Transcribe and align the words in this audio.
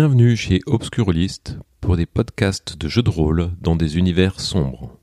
Bienvenue 0.00 0.36
chez 0.36 0.60
Obscurlist 0.66 1.58
pour 1.80 1.96
des 1.96 2.06
podcasts 2.06 2.78
de 2.78 2.86
jeux 2.86 3.02
de 3.02 3.10
rôle 3.10 3.50
dans 3.60 3.74
des 3.74 3.98
univers 3.98 4.38
sombres. 4.38 4.96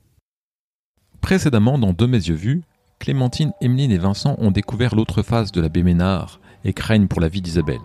Précédemment, 1.20 1.78
dans 1.78 1.92
De 1.92 2.06
mes 2.06 2.16
yeux 2.16 2.34
vus, 2.34 2.62
Clémentine, 2.98 3.52
Emeline 3.60 3.90
et 3.90 3.98
Vincent 3.98 4.36
ont 4.38 4.50
découvert 4.50 4.94
l'autre 4.94 5.22
face 5.22 5.52
de 5.52 5.60
la 5.60 5.68
Béménard 5.68 6.40
et 6.64 6.72
craignent 6.72 7.08
pour 7.08 7.20
la 7.20 7.28
vie 7.28 7.42
d'Isabelle. 7.42 7.76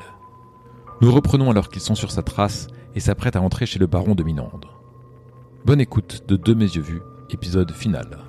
Nous 1.02 1.12
reprenons 1.12 1.52
alors 1.52 1.68
qu'ils 1.68 1.82
sont 1.82 1.96
sur 1.96 2.12
sa 2.12 2.24
trace 2.24 2.68
et 2.96 3.02
s'apprêtent 3.02 3.36
à 3.36 3.42
entrer 3.42 3.66
chez 3.66 3.78
le 3.78 3.88
baron 3.88 4.16
de 4.16 4.24
Minande. 4.24 4.68
Bonne 5.66 5.82
écoute 5.82 6.24
de 6.30 6.38
De 6.38 6.54
mes 6.54 6.64
yeux 6.64 6.82
vus, 6.82 7.02
épisode 7.30 7.74
final. 7.74 8.20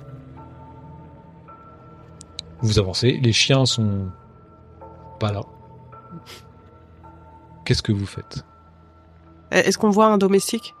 Vous 2.59 2.79
avancez, 2.79 3.17
les 3.23 3.31
chiens 3.31 3.65
sont 3.65 4.09
pas 5.21 5.31
là. 5.31 5.43
Qu'est-ce 7.63 7.81
que 7.81 7.93
vous 7.93 8.05
faites? 8.05 8.43
Est-ce 9.53 9.77
qu'on 9.77 9.89
voit 9.89 10.07
un 10.07 10.17
domestique? 10.17 10.73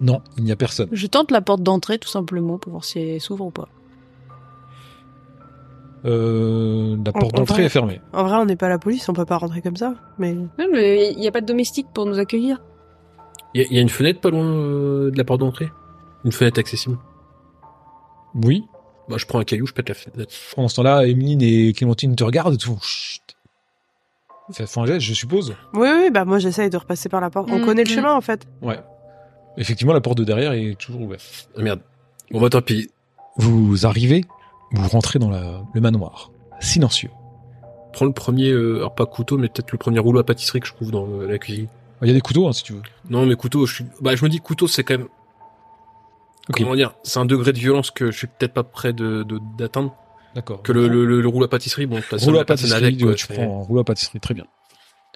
Non, 0.00 0.22
il 0.38 0.44
n'y 0.44 0.52
a 0.52 0.56
personne. 0.56 0.88
Je 0.92 1.06
tente 1.06 1.30
la 1.30 1.40
porte 1.42 1.62
d'entrée 1.62 1.98
tout 1.98 2.08
simplement 2.08 2.56
pour 2.58 2.72
voir 2.72 2.84
si 2.84 2.98
elle 2.98 3.20
s'ouvre 3.20 3.46
ou 3.46 3.50
pas. 3.50 3.68
Euh, 6.06 6.96
la 7.04 7.12
porte 7.12 7.34
en 7.34 7.40
d'entrée 7.40 7.64
est 7.64 7.68
fermée. 7.68 8.00
En 8.14 8.24
vrai, 8.24 8.36
on 8.38 8.46
n'est 8.46 8.56
pas 8.56 8.68
la 8.70 8.78
police, 8.78 9.06
on 9.08 9.12
peut 9.12 9.26
pas 9.26 9.36
rentrer 9.36 9.60
comme 9.60 9.76
ça. 9.76 9.94
Mais 10.18 10.32
Non, 10.32 10.48
mais 10.72 11.12
il 11.12 11.18
n'y 11.18 11.28
a 11.28 11.32
pas 11.32 11.42
de 11.42 11.46
domestique 11.46 11.88
pour 11.92 12.06
nous 12.06 12.18
accueillir. 12.18 12.62
Il 13.54 13.60
y, 13.60 13.64
a- 13.64 13.66
il 13.68 13.74
y 13.76 13.78
a 13.78 13.82
une 13.82 13.88
fenêtre 13.90 14.20
pas 14.20 14.30
loin 14.30 14.44
euh, 14.46 15.10
de 15.10 15.18
la 15.18 15.24
porte 15.24 15.40
d'entrée? 15.40 15.70
Une 16.24 16.32
fenêtre 16.32 16.58
accessible? 16.58 16.96
Oui. 18.34 18.64
Bah, 19.08 19.16
je 19.18 19.26
prends 19.26 19.40
un 19.40 19.44
caillou, 19.44 19.66
je 19.66 19.72
pète 19.74 19.88
la 19.88 19.94
fenêtre. 19.94 20.32
Pendant 20.54 20.68
ce 20.68 20.76
temps-là, 20.76 21.06
Emeline 21.06 21.42
et 21.42 21.72
Clémentine 21.74 22.14
te 22.16 22.24
regardent 22.24 22.54
et 22.54 22.58
tout. 22.58 22.78
Chut. 22.80 23.29
Ça 24.52 24.66
fait 24.66 24.80
un 24.80 24.86
geste, 24.86 25.00
je 25.00 25.14
suppose. 25.14 25.54
oui, 25.74 25.88
oui, 25.94 26.10
bah 26.10 26.24
moi 26.24 26.38
j'essaye 26.38 26.70
de 26.70 26.76
repasser 26.76 27.08
par 27.08 27.20
la 27.20 27.30
porte. 27.30 27.48
On 27.50 27.64
connaît 27.64 27.84
le 27.84 27.90
mm. 27.90 27.94
chemin 27.94 28.14
en 28.14 28.20
fait. 28.20 28.46
Ouais. 28.62 28.78
Effectivement, 29.56 29.92
la 29.92 30.00
porte 30.00 30.18
de 30.18 30.24
derrière 30.24 30.52
est 30.52 30.76
toujours 30.78 31.02
ouverte. 31.02 31.48
Ah, 31.56 31.62
merde. 31.62 31.80
Bon, 32.30 32.40
bah, 32.40 32.48
tant 32.50 32.62
pis. 32.62 32.90
Vous 33.36 33.84
arrivez, 33.86 34.24
vous 34.72 34.88
rentrez 34.88 35.18
dans 35.18 35.30
la- 35.30 35.62
le 35.74 35.80
manoir. 35.80 36.30
Silencieux. 36.60 37.10
Prends 37.92 38.04
le 38.06 38.12
premier, 38.12 38.50
euh, 38.50 38.76
alors 38.76 38.94
pas 38.94 39.06
couteau, 39.06 39.36
mais 39.38 39.48
peut-être 39.48 39.72
le 39.72 39.78
premier 39.78 39.98
rouleau 39.98 40.20
à 40.20 40.24
pâtisserie 40.24 40.60
que 40.60 40.66
je 40.66 40.72
trouve 40.74 40.90
dans 40.92 41.06
euh, 41.08 41.26
la 41.26 41.38
cuisine. 41.38 41.66
Il 42.02 42.08
y 42.08 42.10
a 42.10 42.14
des 42.14 42.20
couteaux, 42.20 42.46
hein, 42.48 42.52
si 42.52 42.62
tu 42.62 42.72
veux. 42.74 42.82
Non, 43.10 43.26
mais 43.26 43.34
couteau, 43.34 43.66
je 43.66 43.74
suis, 43.74 43.84
bah, 44.00 44.14
je 44.14 44.24
me 44.24 44.30
dis 44.30 44.38
couteau, 44.38 44.66
c'est 44.68 44.84
quand 44.84 44.96
même, 44.98 45.08
Ok. 46.48 46.58
comment 46.58 46.74
dire, 46.76 46.94
c'est 47.02 47.18
un 47.18 47.24
degré 47.26 47.52
de 47.52 47.58
violence 47.58 47.90
que 47.90 48.10
je 48.10 48.16
suis 48.18 48.26
peut-être 48.26 48.52
pas 48.54 48.62
prêt 48.62 48.92
de, 48.92 49.22
de- 49.24 49.40
d'atteindre. 49.58 49.94
D'accord. 50.34 50.62
Que 50.62 50.72
le, 50.72 50.86
le, 50.88 51.04
le, 51.04 51.20
le 51.20 51.28
rouleau 51.28 51.46
à 51.46 51.50
pâtisserie, 51.50 51.86
bon, 51.86 52.00
rouleau 52.12 52.38
à 52.38 52.44
pâtisserie, 52.44 52.84
avec, 52.84 53.00
quoi, 53.00 53.14
tu 53.14 53.26
c'est- 53.26 53.34
prends 53.34 53.60
un 53.60 53.64
rouleau 53.64 53.80
à 53.80 53.84
pâtisserie, 53.84 54.20
très 54.20 54.34
bien. 54.34 54.44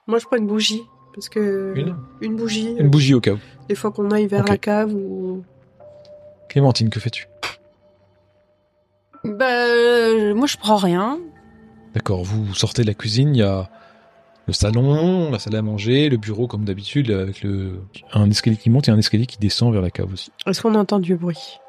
Moi 0.06 0.18
je 0.18 0.26
prends 0.26 0.36
une 0.36 0.46
bougie. 0.46 0.82
Parce 1.14 1.28
que. 1.28 1.72
Une 1.76 1.96
Une 2.20 2.34
bougie. 2.36 2.74
Une 2.78 2.88
bougie 2.88 3.14
au 3.14 3.20
cas 3.20 3.32
où. 3.34 3.38
Des 3.68 3.76
fois 3.76 3.92
qu'on 3.92 4.10
aille 4.10 4.26
vers 4.26 4.44
la 4.44 4.58
cave 4.58 4.92
ou. 4.92 5.44
Clémentine, 6.48 6.90
que 6.90 6.98
fais-tu? 6.98 7.28
Bah, 9.24 9.46
euh, 9.68 10.34
moi 10.34 10.46
je 10.46 10.56
prends 10.56 10.76
rien. 10.76 11.18
D'accord, 11.94 12.24
vous 12.24 12.52
sortez 12.54 12.82
de 12.82 12.88
la 12.88 12.94
cuisine, 12.94 13.34
il 13.34 13.38
y 13.38 13.42
a 13.42 13.70
le 14.46 14.52
salon, 14.52 15.30
la 15.30 15.38
salle 15.38 15.54
à 15.56 15.62
manger, 15.62 16.08
le 16.10 16.16
bureau 16.16 16.46
comme 16.48 16.64
d'habitude, 16.64 17.10
avec 17.10 17.42
le 17.42 17.80
un 18.12 18.28
escalier 18.28 18.56
qui 18.56 18.68
monte 18.68 18.88
et 18.88 18.90
un 18.90 18.98
escalier 18.98 19.26
qui 19.26 19.38
descend 19.38 19.72
vers 19.72 19.80
la 19.80 19.90
cave 19.90 20.12
aussi. 20.12 20.30
Est-ce 20.46 20.60
qu'on 20.60 20.74
entend 20.74 20.98
du 20.98 21.14
bruit? 21.16 21.60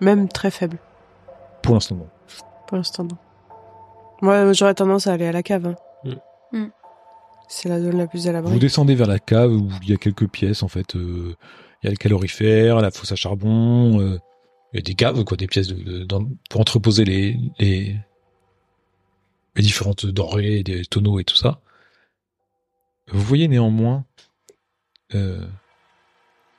Même 0.00 0.28
très 0.28 0.50
faible. 0.50 0.78
Pour 1.62 1.74
l'instant, 1.74 1.96
non. 1.96 2.08
Pour 2.74 2.78
l'instant. 2.78 3.06
Moi 4.20 4.52
j'aurais 4.52 4.74
tendance 4.74 5.06
à 5.06 5.12
aller 5.12 5.26
à 5.28 5.30
la 5.30 5.44
cave. 5.44 5.64
hein. 5.68 5.76
Mm. 6.52 6.58
Mm. 6.58 6.70
C'est 7.46 7.68
la 7.68 7.80
zone 7.80 7.96
la 7.98 8.08
plus 8.08 8.26
à 8.26 8.30
Vous 8.30 8.34
l'abri. 8.34 8.58
descendez 8.58 8.96
vers 8.96 9.06
la 9.06 9.20
cave 9.20 9.52
où 9.52 9.68
il 9.84 9.90
y 9.90 9.92
a 9.92 9.96
quelques 9.96 10.26
pièces 10.28 10.64
en 10.64 10.66
fait. 10.68 10.96
euh, 10.96 11.36
il 11.80 11.86
y 11.86 11.86
a 11.86 11.90
le 11.92 11.96
calorifère, 11.96 12.80
la 12.80 12.90
fosse 12.90 13.12
à 13.12 13.14
charbon, 13.14 14.00
euh, 14.00 14.18
il 14.72 14.76
y 14.76 14.78
a 14.80 14.82
des 14.82 14.96
caves 14.96 15.22
quoi, 15.22 15.36
des 15.36 15.46
pièces 15.46 15.68
de, 15.68 15.74
de- 15.84 16.02
dans- 16.04 16.26
pour 16.50 16.60
entreposer 16.60 17.04
les, 17.04 17.38
les 17.60 17.94
les 19.54 19.62
différentes 19.62 20.04
denrées, 20.06 20.64
des 20.64 20.84
tonneaux 20.84 21.20
et 21.20 21.24
tout 21.24 21.36
ça. 21.36 21.60
Vous 23.12 23.20
voyez 23.22 23.46
néanmoins 23.46 24.04
euh, 25.14 25.46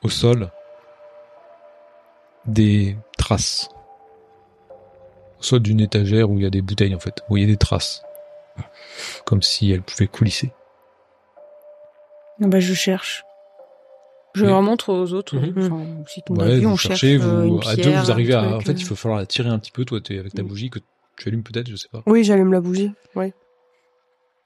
au 0.02 0.08
sol 0.08 0.50
des 2.46 2.96
traces. 3.18 3.68
Sol 5.40 5.60
d'une 5.60 5.80
étagère 5.80 6.30
où 6.30 6.38
il 6.38 6.42
y 6.42 6.46
a 6.46 6.50
des 6.50 6.62
bouteilles 6.62 6.94
en 6.94 7.00
fait. 7.00 7.20
Vous 7.20 7.26
voyez 7.30 7.46
des 7.46 7.56
traces. 7.56 8.02
Comme 9.24 9.42
si 9.42 9.70
elles 9.70 9.82
pouvaient 9.82 10.06
coulisser. 10.06 10.52
Bah, 12.38 12.60
je 12.60 12.74
cherche. 12.74 13.24
Je 14.34 14.44
leur 14.44 14.60
montre 14.60 14.92
aux 14.92 15.12
autres. 15.14 15.36
Enfin, 15.38 16.04
si 16.06 16.22
on 16.28 16.36
a 16.38 16.44
Ouais, 16.44 16.56
vu, 16.56 16.64
vous 16.64 16.70
on 16.72 16.76
cherche 16.76 17.00
cherchez, 17.00 17.16
euh, 17.16 17.46
vous, 17.46 17.56
une 17.62 17.66
à 17.68 17.76
deux, 17.76 17.90
vous 17.90 18.10
arrivez 18.10 18.34
à, 18.34 18.42
en 18.56 18.60
fait, 18.60 18.72
euh. 18.72 18.76
il 18.78 18.84
va 18.86 18.96
falloir 18.96 19.18
la 19.18 19.26
tirer 19.26 19.48
un 19.48 19.58
petit 19.58 19.72
peu, 19.72 19.86
toi, 19.86 19.98
t'es 20.00 20.18
avec 20.18 20.34
ta 20.34 20.42
bougie 20.42 20.68
que 20.68 20.78
tu 21.16 21.28
allumes 21.28 21.42
peut-être, 21.42 21.68
je 21.70 21.76
sais 21.76 21.88
pas. 21.90 22.02
Oui, 22.04 22.22
j'allume 22.22 22.52
la 22.52 22.60
bougie. 22.60 22.92
Oui. 23.14 23.32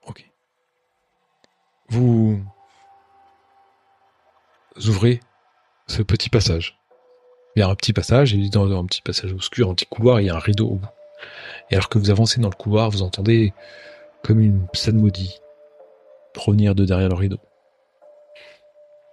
Ok. 0.07 0.25
Vous 1.89 2.41
ouvrez 4.87 5.21
ce 5.89 6.03
petit 6.03 6.31
passage. 6.31 6.80
Il 7.57 7.61
y 7.61 7.63
a 7.63 7.69
un 7.69 7.75
petit 7.75 7.93
passage, 7.93 8.33
et 8.35 8.49
dans 8.49 8.71
un 8.79 8.85
petit 8.87 9.03
passage 9.03 9.33
obscur, 9.33 9.69
un 9.71 9.75
petit 9.75 9.87
couloir, 9.87 10.21
il 10.21 10.27
y 10.27 10.31
a 10.31 10.37
un 10.37 10.41
rideau 10.41 10.69
au 10.69 10.75
bout. 10.77 10.89
Et 11.71 11.75
alors 11.75 11.89
que 11.89 11.99
vous 11.99 12.11
avancez 12.11 12.41
dans 12.41 12.49
le 12.49 12.55
couloir, 12.55 12.91
vous 12.91 13.03
entendez 13.03 13.53
comme 14.23 14.41
une 14.41 14.67
psalmodie 14.69 15.41
provenir 16.33 16.75
de 16.75 16.85
derrière 16.85 17.09
le 17.09 17.15
rideau. 17.17 17.39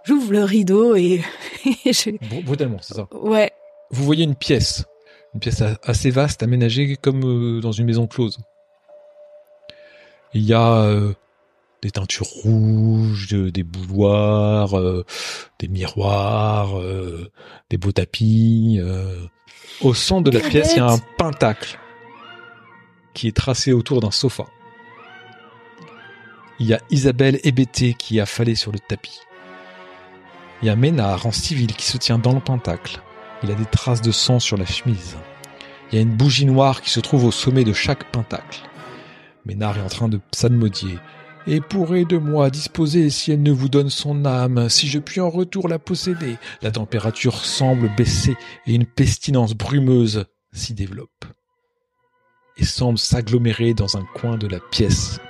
J'ouvre 0.06 0.32
le 0.32 0.44
rideau 0.44 0.96
et, 0.96 1.22
et 1.86 1.94
je- 1.94 2.12
Br- 2.12 2.44
Brutalement, 2.46 2.78
c'est 2.82 2.94
ça. 2.94 3.08
ouais. 3.12 3.52
vous 3.90 4.04
voyez 4.06 4.24
une 4.24 4.36
pièce, 4.36 4.86
une 5.34 5.40
pièce 5.40 5.62
assez 5.84 6.12
vaste, 6.12 6.44
aménagée 6.44 6.96
comme 6.96 7.24
euh, 7.58 7.60
dans 7.62 7.72
une 7.74 7.86
maison 7.86 8.08
close. 8.08 8.38
Il 10.34 10.44
y 10.44 10.54
a 10.54 10.82
euh, 10.84 11.14
des 11.88 11.92
teintures 11.92 12.28
rouges, 12.28 13.30
des 13.30 13.64
boudoirs, 13.64 14.78
euh, 14.78 15.06
des 15.60 15.70
miroirs, 15.70 16.78
euh, 16.78 17.32
des 17.70 17.78
beaux 17.78 17.94
tapis. 17.94 18.78
euh. 18.82 19.26
Au 19.80 19.94
centre 19.94 20.30
de 20.30 20.38
la 20.38 20.44
pièce, 20.44 20.74
il 20.74 20.78
y 20.78 20.82
a 20.82 20.90
un 20.90 21.00
pentacle 21.18 21.80
qui 23.14 23.28
est 23.30 23.36
tracé 23.36 23.72
autour 23.72 24.02
d'un 24.02 24.12
sofa. 24.12 24.46
Il 26.60 26.68
y 26.68 26.74
a 26.74 26.82
Isabelle 26.90 27.40
hébétée 27.44 27.94
qui 27.94 28.18
est 28.18 28.22
affalée 28.22 28.56
sur 28.56 28.72
le 28.74 28.80
tapis. 28.80 29.22
Il 30.62 30.68
y 30.68 30.70
a 30.70 30.76
Ménard 30.76 31.26
en 31.26 31.32
civil 31.32 31.74
qui 31.74 31.86
se 31.86 31.98
tient 31.98 32.20
dans 32.20 32.34
le 32.34 32.42
pentacle. 32.42 33.02
Il 33.44 33.52
a 33.52 33.56
des 33.56 33.66
traces 33.66 34.02
de 34.02 34.12
sang 34.12 34.40
sur 34.40 34.58
la 34.58 34.66
chemise. 34.66 35.16
Il 35.92 35.96
y 35.96 36.00
a 36.00 36.02
une 36.02 36.16
bougie 36.16 36.46
noire 36.46 36.82
qui 36.82 36.90
se 36.90 37.00
trouve 37.00 37.24
au 37.24 37.32
sommet 37.32 37.64
de 37.64 37.74
chaque 37.74 38.12
pentacle. 38.12 38.60
Ménard 39.46 39.78
est 39.78 39.82
en 39.82 39.88
train 39.88 40.10
de 40.10 40.20
psalmodier. 40.32 40.98
Et 41.50 41.62
pourrez 41.62 42.04
de 42.04 42.18
moi 42.18 42.50
disposer 42.50 43.10
si 43.10 43.32
elle 43.32 43.42
ne 43.42 43.52
vous 43.52 43.70
donne 43.70 43.90
son 43.90 44.26
âme, 44.26 44.68
si 44.68 44.88
je 44.88 45.00
puis 45.00 45.22
en 45.22 45.30
retour 45.30 45.70
la 45.70 45.80
posséder. 45.80 46.36
La 46.62 46.72
température 46.72 47.46
semble 47.46 47.90
baisser 47.96 48.36
et 48.66 48.76
une 48.76 48.86
pestilence 48.86 49.54
brumeuse 49.54 50.26
s'y 50.52 50.74
développe. 50.74 51.26
Et 52.58 52.66
semble 52.66 52.98
s'agglomérer 52.98 53.74
dans 53.74 53.96
un 53.96 54.06
coin 54.16 54.36
de 54.36 54.48
la 54.48 54.60
pièce, 54.60 55.22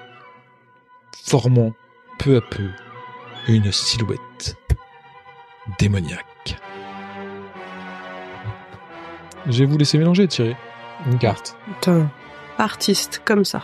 formant 1.23 1.73
peu 2.17 2.37
à 2.37 2.41
peu 2.41 2.69
une 3.47 3.71
silhouette 3.71 4.55
démoniaque. 5.77 6.57
Je 9.45 9.59
vais 9.59 9.65
vous 9.65 9.77
laisser 9.77 9.99
mélanger, 9.99 10.27
tirer 10.27 10.55
une 11.05 11.19
carte. 11.19 11.55
Putain. 11.65 12.09
Artiste, 12.57 13.21
comme 13.23 13.45
ça. 13.45 13.63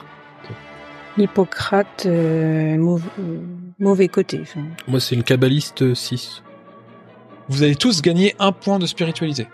Hippocrate, 1.18 2.06
euh, 2.06 2.76
mauv- 2.78 3.02
euh, 3.20 3.40
mauvais 3.80 4.08
côté. 4.08 4.40
enfin. 4.42 4.64
Moi, 4.88 5.00
c'est 5.00 5.16
une 5.16 5.24
kabbaliste 5.24 5.94
6. 5.94 6.44
Vous 7.50 7.64
avez 7.64 7.76
tous 7.76 8.02
gagné 8.02 8.36
un 8.40 8.52
point 8.52 8.80
de 8.80 8.86
spiritualité. 8.86 9.48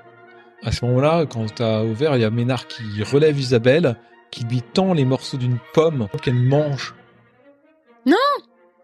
À 0.63 0.71
ce 0.71 0.85
moment-là, 0.85 1.25
quand 1.25 1.53
t'as 1.55 1.83
ouvert, 1.83 2.15
il 2.15 2.21
y 2.21 2.25
a 2.25 2.29
Ménard 2.29 2.67
qui 2.67 3.01
relève 3.03 3.39
Isabelle, 3.39 3.97
qui 4.31 4.43
lui 4.45 4.61
tend 4.61 4.93
les 4.93 5.05
morceaux 5.05 5.37
d'une 5.37 5.57
pomme 5.73 6.07
qu'elle 6.21 6.35
mange. 6.35 6.93
Non 8.05 8.15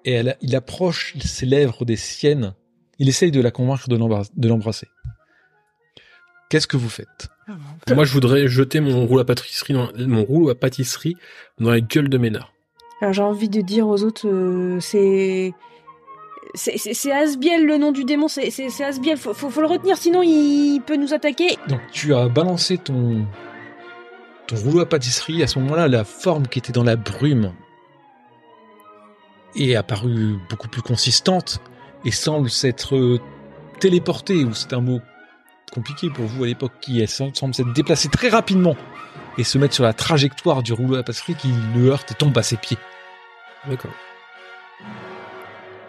Et 0.06 0.13
elle, 0.13 0.38
il 0.42 0.56
approche 0.56 1.16
ses 1.19 1.45
lèvres 1.45 1.86
des 1.86 1.98
siennes. 1.98 2.56
Il 2.98 3.10
essaye 3.10 3.31
de 3.31 3.42
la 3.42 3.51
convaincre 3.51 3.88
de 3.89 4.48
l'embrasser. 4.48 4.88
Qu'est-ce 6.50 6.68
que 6.68 6.78
vous 6.78 6.89
faites? 6.89 7.30
Moi, 7.94 8.06
je 8.06 8.13
voudrais 8.13 8.48
jeter 8.48 8.80
mon 8.80 9.06
rouleau 9.06 9.21
à 9.21 9.25
pâtisserie 9.25 9.74
dans, 9.74 9.89
mon 10.07 10.24
rouleau 10.24 10.50
à 10.50 10.56
pâtisserie 10.56 11.16
dans 11.60 11.69
la 11.71 11.81
gueule 11.81 12.10
de 12.10 12.18
Ménard. 12.18 12.54
J'ai 13.01 13.21
envie 13.21 13.50
de 13.50 13.62
dire 13.62 13.88
aux 13.88 14.03
autres, 14.03 14.27
euh, 14.27 14.80
c'est 14.80 15.53
c'est 16.53 17.12
Asbiel 17.12 17.65
le 17.65 17.77
nom 17.77 17.92
du 17.92 18.06
démon, 18.06 18.27
c'est 18.27 18.47
Asbiel. 18.81 19.18
Faut, 19.18 19.33
faut 19.33 19.62
le 19.62 19.68
retenir, 19.68 19.97
sinon 19.97 20.21
il 20.24 20.80
peut 20.86 20.95
nous 20.95 21.13
attaquer. 21.13 21.57
Donc 21.68 21.81
tu 21.92 22.13
as 22.13 22.30
balancé 22.30 22.77
ton 22.77 23.25
ton 24.47 24.56
rouleau 24.56 24.80
à 24.80 24.86
pâtisserie. 24.86 25.44
À 25.44 25.47
ce 25.47 25.59
moment-là, 25.59 25.88
la 25.88 26.03
forme 26.03 26.47
qui 26.47 26.59
était 26.59 26.71
dans 26.71 26.83
la 26.83 26.95
brume 26.95 27.51
est 29.56 29.75
apparue 29.75 30.38
beaucoup 30.50 30.68
plus 30.68 30.81
consistante 30.81 31.59
et 32.06 32.12
semble 32.12 32.50
s'être 32.50 32.95
euh, 32.95 33.19
téléporté, 33.80 34.44
ou 34.44 34.53
c'est 34.53 34.74
un 34.74 34.81
mot 34.81 35.00
compliqué 35.74 36.09
pour 36.09 36.25
vous 36.25 36.44
à 36.44 36.47
l'époque, 36.47 36.74
qui 36.81 37.06
semble 37.07 37.53
s'être 37.53 37.74
déplacé 37.74 38.07
très 38.09 38.30
rapidement 38.30 38.75
et 39.37 39.43
se 39.43 39.57
mettre 39.57 39.73
sur 39.73 39.83
la 39.83 39.93
trajectoire 39.93 40.63
du 40.63 40.73
rouleau 40.73 40.95
à 40.95 41.03
pâtisserie 41.03 41.35
qui 41.35 41.49
le 41.75 41.89
heurte 41.89 42.11
et 42.11 42.15
tombe 42.15 42.37
à 42.37 42.43
ses 42.43 42.57
pieds. 42.57 42.77
D'accord. 43.67 43.91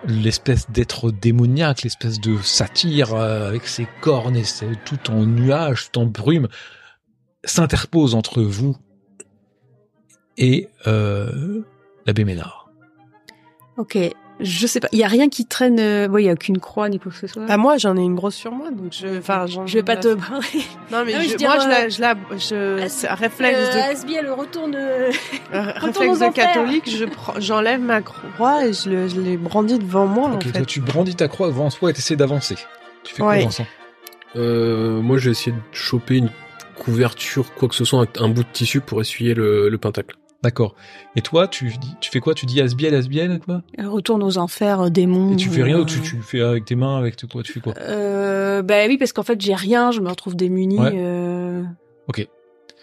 L'espèce 0.06 0.70
d'être 0.70 1.10
démoniaque, 1.10 1.82
l'espèce 1.82 2.20
de 2.20 2.36
satyre 2.38 3.14
euh, 3.14 3.48
avec 3.48 3.66
ses 3.66 3.86
cornes 4.00 4.36
et 4.36 4.44
tout 4.84 5.10
en 5.10 5.24
nuages, 5.24 5.90
tout 5.90 6.00
en 6.00 6.06
brume, 6.06 6.48
s'interpose 7.44 8.14
entre 8.14 8.42
vous 8.42 8.76
et 10.36 10.68
euh, 10.86 11.62
l'abbé 12.06 12.24
Ménard. 12.24 12.70
Ok, 13.76 13.98
je 14.40 14.66
sais 14.66 14.80
pas. 14.80 14.88
Il 14.92 14.98
y 14.98 15.04
a 15.04 15.08
rien 15.08 15.28
qui 15.28 15.46
traîne. 15.46 15.78
euh, 15.80 16.08
ouais, 16.08 16.22
il 16.22 16.26
y 16.26 16.28
a 16.28 16.32
aucune 16.32 16.58
croix 16.58 16.88
ni 16.88 16.98
quoi 16.98 17.10
que 17.12 17.18
ce 17.18 17.26
soit. 17.26 17.44
Bah 17.46 17.56
moi 17.56 17.78
j'en 17.78 17.96
ai 17.96 18.00
une 18.02 18.14
grosse 18.14 18.34
sur 18.34 18.52
moi 18.52 18.70
donc 18.70 18.92
je 18.92 19.18
enfin 19.18 19.46
j'en- 19.46 19.66
je 19.66 19.74
vais 19.78 19.82
pas 19.82 19.96
te 19.96 20.14
parler. 20.14 20.46
Non 20.90 21.04
mais, 21.04 21.12
Non, 21.12 21.18
mais 21.20 21.28
je- 21.28 21.38
je 21.38 21.44
moi 21.44 21.58
je 21.58 21.66
euh, 21.66 21.68
la 21.68 21.88
je 21.88 22.00
la 22.00 22.14
je 22.36 22.86
c'est 22.88 23.08
un 23.08 23.14
réflexe 23.14 23.58
de 23.74 23.78
Asbiel 23.90 24.30
retourne. 24.30 24.74
euh, 24.76 25.10
retourne 25.52 26.08
réflexe 26.10 26.18
de 26.20 26.28
catholique, 26.34 26.90
je 26.90 27.04
prends 27.06 27.34
j'enlève 27.40 27.80
ma 27.80 28.02
croix 28.02 28.66
et 28.66 28.72
je 28.72 28.90
le 28.90 29.08
je 29.08 29.20
l'ai 29.20 29.36
brandie 29.36 29.78
devant 29.78 30.06
moi 30.06 30.28
en 30.28 30.40
fait. 30.40 30.52
toi 30.52 30.64
tu 30.66 30.80
brandis 30.80 31.14
ta 31.14 31.28
croix 31.28 31.48
devant 31.48 31.68
toi 31.70 31.90
et 31.90 31.92
t'essaies 31.92 32.16
d'avancer. 32.16 32.56
Tu 33.04 33.14
fais 33.14 33.22
Ouais. 33.22 33.36
quoi 33.36 33.44
Vincent 33.44 33.66
Euh, 34.34 35.00
moi, 35.00 35.16
j'ai 35.16 35.30
essayé 35.30 35.52
de 35.52 35.62
choper 35.72 36.16
une 36.16 36.28
couverture, 36.76 37.54
quoi 37.54 37.68
que 37.68 37.74
ce 37.74 37.84
soit, 37.86 38.02
un, 38.20 38.24
un 38.24 38.28
bout 38.28 38.42
de 38.42 38.48
tissu 38.52 38.80
pour 38.80 39.00
essuyer 39.00 39.32
le, 39.32 39.68
le 39.70 39.78
pentacle. 39.78 40.16
D'accord. 40.42 40.74
Et 41.16 41.22
toi, 41.22 41.48
tu, 41.48 41.72
fais 42.02 42.20
quoi? 42.20 42.34
Tu 42.34 42.46
dis 42.46 42.60
Asbiel, 42.60 42.94
Asbiel, 42.94 43.40
quoi 43.40 43.62
Retourne 43.78 44.22
aux 44.22 44.38
enfers, 44.38 44.82
euh, 44.82 44.88
démons. 44.90 45.32
Et 45.32 45.36
tu 45.36 45.48
fais 45.48 45.62
rien 45.62 45.78
euh, 45.78 45.82
ou 45.82 45.84
tu, 45.84 45.98
fais 46.22 46.40
avec 46.40 46.64
tes 46.66 46.74
mains, 46.76 46.98
avec 46.98 47.16
quoi 47.30 47.42
Tu 47.42 47.52
fais 47.52 47.60
quoi? 47.60 47.74
Euh, 47.80 48.62
bah 48.62 48.86
oui, 48.86 48.96
parce 48.98 49.12
qu'en 49.12 49.22
fait 49.22 49.40
j'ai 49.40 49.54
rien, 49.54 49.90
je 49.90 50.00
me 50.00 50.08
retrouve 50.08 50.36
démunie. 50.36 50.78
Ouais. 50.78 50.92
euh, 50.94 51.62
Ok. 52.08 52.26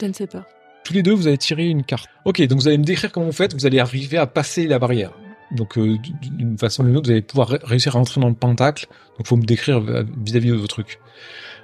Je 0.02 0.06
ne 0.08 0.14
sais 0.14 0.28
pas. 0.28 0.46
Tous 0.84 0.94
les 0.94 1.04
deux, 1.04 1.14
vous 1.14 1.28
avez 1.28 1.38
tiré 1.38 1.68
une 1.68 1.84
carte. 1.84 2.10
Ok, 2.26 2.42
donc 2.48 2.60
vous 2.60 2.68
allez 2.68 2.78
me 2.78 2.84
décrire 2.84 3.12
comment 3.12 3.28
vous 3.28 3.32
faites. 3.32 3.54
Vous 3.54 3.66
allez 3.66 3.80
arriver 3.80 4.18
à 4.18 4.28
passer 4.28 4.68
la 4.68 4.80
barrière. 4.80 5.12
Donc 5.52 5.78
euh, 5.78 5.98
d'une 6.22 6.58
façon 6.58 6.84
ou 6.84 6.88
d'une 6.88 6.98
autre, 6.98 7.06
vous 7.08 7.12
allez 7.12 7.22
pouvoir 7.22 7.48
ré- 7.50 7.60
réussir 7.64 7.96
à 7.96 8.00
entrer 8.00 8.20
dans 8.20 8.28
le 8.28 8.34
pentacle. 8.36 8.88
Donc 9.18 9.28
faut 9.28 9.38
me 9.38 9.46
décrire 9.46 9.78
euh, 9.78 10.04
vis-à-vis 10.26 10.50
de 10.50 10.56
vos 10.56 10.68
trucs. 10.68 11.00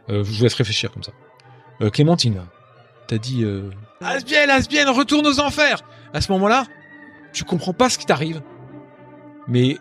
Euh, 0.10 0.24
je 0.24 0.32
vous 0.38 0.44
laisse 0.44 0.54
réfléchir 0.54 0.92
comme 0.92 1.04
ça. 1.04 1.12
Euh, 1.82 1.90
Clémentine, 1.90 2.42
t'as 3.10 3.18
dit 3.18 3.44
euh, 3.44 3.70
Asbiel, 4.02 4.50
Asbiel, 4.50 4.88
retourne 4.90 5.28
aux 5.28 5.40
enfers. 5.40 5.82
À 6.14 6.22
ce 6.22 6.32
moment-là, 6.32 6.66
tu 7.34 7.44
comprends 7.44 7.74
pas 7.74 7.90
ce 7.90 7.98
qui 7.98 8.06
t'arrive, 8.06 8.42
mais 9.48 9.78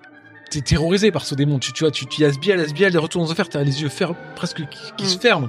t'es 0.50 0.60
terrorisé 0.60 1.10
par 1.12 1.24
ce 1.24 1.34
démon. 1.34 1.58
Tu, 1.58 1.72
tu 1.72 1.84
vois, 1.84 1.90
tu, 1.90 2.06
tu 2.06 2.16
dis 2.18 2.24
Asbiel, 2.24 2.58
Asbiel, 2.60 2.96
retourne 2.98 3.24
aux 3.26 3.30
enfers. 3.30 3.48
T'as 3.48 3.62
les 3.62 3.82
yeux 3.82 3.88
fer- 3.88 4.14
presque 4.34 4.66
qui, 4.68 4.92
qui 4.96 5.04
Mm. 5.04 5.08
se 5.08 5.18
ferment. 5.18 5.48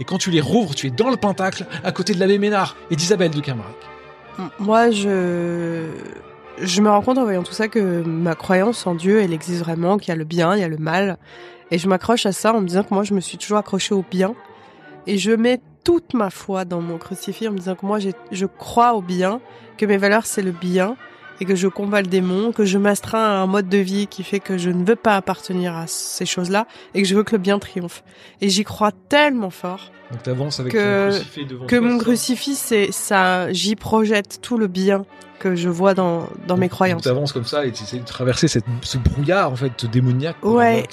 Et 0.00 0.04
quand 0.04 0.18
tu 0.18 0.30
les 0.30 0.40
rouvres, 0.40 0.74
tu 0.74 0.88
es 0.88 0.90
dans 0.90 1.08
le 1.10 1.16
pentacle, 1.16 1.66
à 1.84 1.92
côté 1.92 2.14
de 2.14 2.20
l'abbé 2.20 2.38
Ménard 2.38 2.76
et 2.90 2.96
d'Isabelle 2.96 3.30
de 3.30 3.40
Camarac. 3.40 3.74
Moi, 4.58 4.90
je 4.90 5.86
je 6.58 6.80
me 6.82 6.88
rends 6.90 7.02
compte 7.02 7.18
en 7.18 7.24
voyant 7.24 7.42
tout 7.42 7.52
ça 7.52 7.66
que 7.68 8.02
ma 8.02 8.34
croyance 8.36 8.86
en 8.86 8.94
Dieu, 8.94 9.20
elle 9.20 9.32
existe 9.32 9.60
vraiment, 9.60 9.98
qu'il 9.98 10.08
y 10.08 10.12
a 10.12 10.16
le 10.16 10.24
bien, 10.24 10.54
il 10.56 10.60
y 10.60 10.64
a 10.64 10.68
le 10.68 10.76
mal, 10.78 11.18
et 11.72 11.78
je 11.78 11.88
m'accroche 11.88 12.26
à 12.26 12.32
ça 12.32 12.52
en 12.54 12.60
me 12.60 12.66
disant 12.66 12.84
que 12.84 12.94
moi, 12.94 13.02
je 13.04 13.12
me 13.14 13.20
suis 13.20 13.38
toujours 13.38 13.58
accrochée 13.58 13.92
au 13.94 14.04
bien, 14.08 14.34
et 15.08 15.18
je 15.18 15.32
mets 15.32 15.60
toute 15.84 16.14
ma 16.14 16.30
foi 16.30 16.64
dans 16.64 16.80
mon 16.80 16.98
crucifix 16.98 17.46
en 17.48 17.52
me 17.52 17.58
disant 17.58 17.74
que 17.74 17.84
moi, 17.86 17.98
je 18.32 18.46
crois 18.46 18.94
au 18.94 19.02
bien, 19.02 19.40
que 19.76 19.86
mes 19.86 19.96
valeurs 19.98 20.26
c'est 20.26 20.42
le 20.42 20.50
bien, 20.52 20.96
et 21.40 21.44
que 21.44 21.56
je 21.56 21.66
combats 21.68 22.00
le 22.00 22.06
démon, 22.06 22.52
que 22.52 22.64
je 22.64 22.78
m'astreins 22.78 23.18
à 23.24 23.32
un 23.42 23.46
mode 23.46 23.68
de 23.68 23.78
vie 23.78 24.06
qui 24.06 24.22
fait 24.22 24.38
que 24.40 24.56
je 24.56 24.70
ne 24.70 24.84
veux 24.84 24.94
pas 24.96 25.16
appartenir 25.16 25.76
à 25.76 25.86
ces 25.88 26.24
choses-là, 26.26 26.66
et 26.94 27.02
que 27.02 27.08
je 27.08 27.14
veux 27.14 27.24
que 27.24 27.32
le 27.32 27.38
bien 27.38 27.58
triomphe. 27.58 28.02
Et 28.40 28.48
j'y 28.48 28.62
crois 28.64 28.92
tellement 29.08 29.50
fort 29.50 29.90
Donc 30.12 30.22
t'avances 30.22 30.60
avec 30.60 30.72
Que- 30.72 31.08
ton 31.10 31.16
crucifix 31.16 31.44
devant 31.46 31.66
que 31.66 31.76
toi, 31.76 31.84
mon 31.88 31.98
ça. 31.98 32.04
crucifix, 32.04 32.54
c'est 32.54 32.92
ça, 32.92 33.52
j'y 33.52 33.74
projette 33.76 34.40
tout 34.42 34.56
le 34.58 34.68
bien 34.68 35.04
que 35.40 35.56
je 35.56 35.68
vois 35.68 35.92
dans, 35.92 36.28
dans 36.46 36.56
mes 36.56 36.66
Donc, 36.68 36.70
croyances. 36.70 37.02
t'avances 37.02 37.32
comme 37.32 37.44
ça 37.44 37.66
et 37.66 37.72
tu 37.72 37.82
essaies 37.82 37.98
de 37.98 38.04
traverser 38.04 38.46
cette, 38.48 38.64
ce 38.82 38.96
brouillard 38.96 39.50
en 39.50 39.56
fait 39.56 39.84
démoniaque. 39.86 40.36
Ouais. 40.44 40.84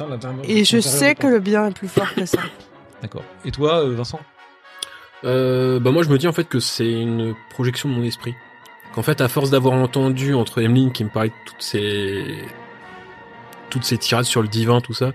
Et 0.46 0.66
je 0.66 0.80
sais 0.80 1.14
que 1.16 1.28
le 1.28 1.40
bien 1.40 1.68
est 1.68 1.72
plus 1.78 1.88
fort 1.88 2.14
que 2.16 2.26
ça. 2.26 2.40
D'accord. 3.02 3.24
Et 3.46 3.52
toi, 3.52 3.84
euh, 3.86 3.94
Vincent? 3.96 4.20
Euh, 5.24 5.80
bah 5.80 5.92
moi, 5.92 6.04
je 6.04 6.10
me 6.10 6.18
dis 6.18 6.28
en 6.28 6.34
fait 6.34 6.46
que 6.48 6.60
c'est 6.60 6.92
une 6.92 7.36
projection 7.50 7.90
de 7.90 7.94
mon 7.94 8.04
esprit. 8.04 8.34
Qu'en 8.94 9.04
fait, 9.04 9.22
à 9.22 9.28
force 9.28 9.50
d'avoir 9.52 9.74
entendu 9.76 10.34
entre 10.34 10.62
Emeline 10.62 10.92
qui 10.92 11.04
me 11.04 11.10
parlait 11.10 11.30
de 11.30 11.34
toutes 11.46 11.62
ces 11.62 12.26
toutes 13.70 13.84
ces 13.86 13.98
tirades 13.98 14.26
sur 14.26 14.42
le 14.42 14.50
divin, 14.50 14.82
tout 14.82 14.94
ça, 14.94 15.14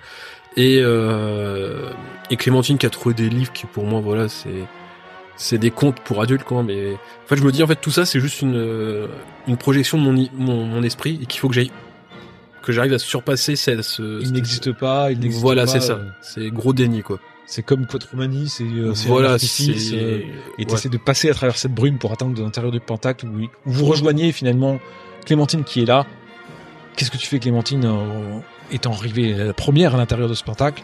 et 0.56 0.80
euh, 0.82 1.90
et 2.30 2.36
Clémentine 2.36 2.78
qui 2.78 2.86
a 2.86 2.90
trouvé 2.90 3.14
des 3.14 3.28
livres 3.28 3.52
qui 3.52 3.66
pour 3.66 3.84
moi, 3.84 4.00
voilà, 4.00 4.28
c'est 4.28 4.64
c'est 5.36 5.58
des 5.58 5.70
contes 5.70 6.00
pour 6.00 6.22
adultes 6.22 6.44
quoi. 6.44 6.62
Mais 6.62 6.94
en 6.94 7.26
fait, 7.26 7.36
je 7.36 7.42
me 7.42 7.52
dis 7.52 7.62
en 7.62 7.66
fait 7.66 7.76
tout 7.76 7.90
ça, 7.90 8.06
c'est 8.06 8.20
juste 8.20 8.40
une 8.40 9.08
une 9.46 9.56
projection 9.58 9.98
de 9.98 10.02
mon 10.04 10.26
mon, 10.32 10.64
mon 10.64 10.82
esprit 10.82 11.18
et 11.22 11.26
qu'il 11.26 11.38
faut 11.40 11.48
que 11.48 11.54
j'aille 11.54 11.70
que 12.62 12.72
j'arrive 12.72 12.94
à 12.94 12.98
surpasser 12.98 13.54
ce, 13.56 13.82
ce- 13.82 14.22
Il 14.22 14.32
n'existe 14.32 14.72
pas, 14.72 15.12
il 15.12 15.18
n'existe 15.20 15.42
Voilà, 15.42 15.66
c'est 15.66 15.80
ça. 15.80 15.92
euh, 15.94 16.04
C'est 16.22 16.50
gros 16.50 16.72
déni 16.72 17.02
quoi. 17.02 17.18
C'est 17.48 17.62
comme 17.62 17.86
Quatromanie, 17.86 18.48
c'est 18.48 18.64
euh, 18.64 18.92
c'est 18.94 19.08
voilà, 19.08 19.34
euh, 19.34 19.38
et 19.38 20.24
ouais. 20.58 20.64
t'essaies 20.64 20.88
de 20.88 20.96
passer 20.98 21.30
à 21.30 21.34
travers 21.34 21.56
cette 21.56 21.72
brume 21.72 21.96
pour 21.98 22.12
atteindre 22.12 22.42
l'intérieur 22.42 22.72
du 22.72 22.80
pentacle 22.80 23.26
où, 23.26 23.40
où 23.44 23.48
vous 23.72 23.84
rejoignez 23.86 24.32
finalement 24.32 24.80
Clémentine 25.24 25.62
qui 25.62 25.82
est 25.82 25.86
là. 25.86 26.06
Qu'est-ce 26.96 27.10
que 27.10 27.16
tu 27.16 27.26
fais 27.26 27.38
Clémentine 27.38 27.86
en- 27.86 28.42
étant 28.72 28.92
arrivée 28.92 29.32
la 29.32 29.52
première 29.52 29.94
à 29.94 29.98
l'intérieur 29.98 30.28
de 30.28 30.34
ce 30.34 30.42
pentacle? 30.42 30.82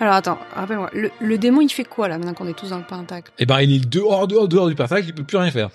Alors 0.00 0.14
attends, 0.14 0.38
rappelle-moi, 0.54 0.90
le, 0.92 1.10
le 1.20 1.38
démon 1.38 1.60
il 1.60 1.68
fait 1.68 1.84
quoi 1.84 2.08
là 2.08 2.18
maintenant 2.18 2.34
qu'on 2.34 2.48
est 2.48 2.58
tous 2.58 2.70
dans 2.70 2.78
le 2.78 2.84
pentacle? 2.84 3.30
Eh 3.38 3.46
ben 3.46 3.60
il 3.60 3.72
est 3.74 3.88
dehors, 3.88 4.26
dehors, 4.26 4.48
dehors 4.48 4.68
du 4.68 4.74
pentacle, 4.74 5.04
il 5.06 5.14
peut 5.14 5.22
plus 5.24 5.36
rien 5.38 5.50
faire. 5.52 5.70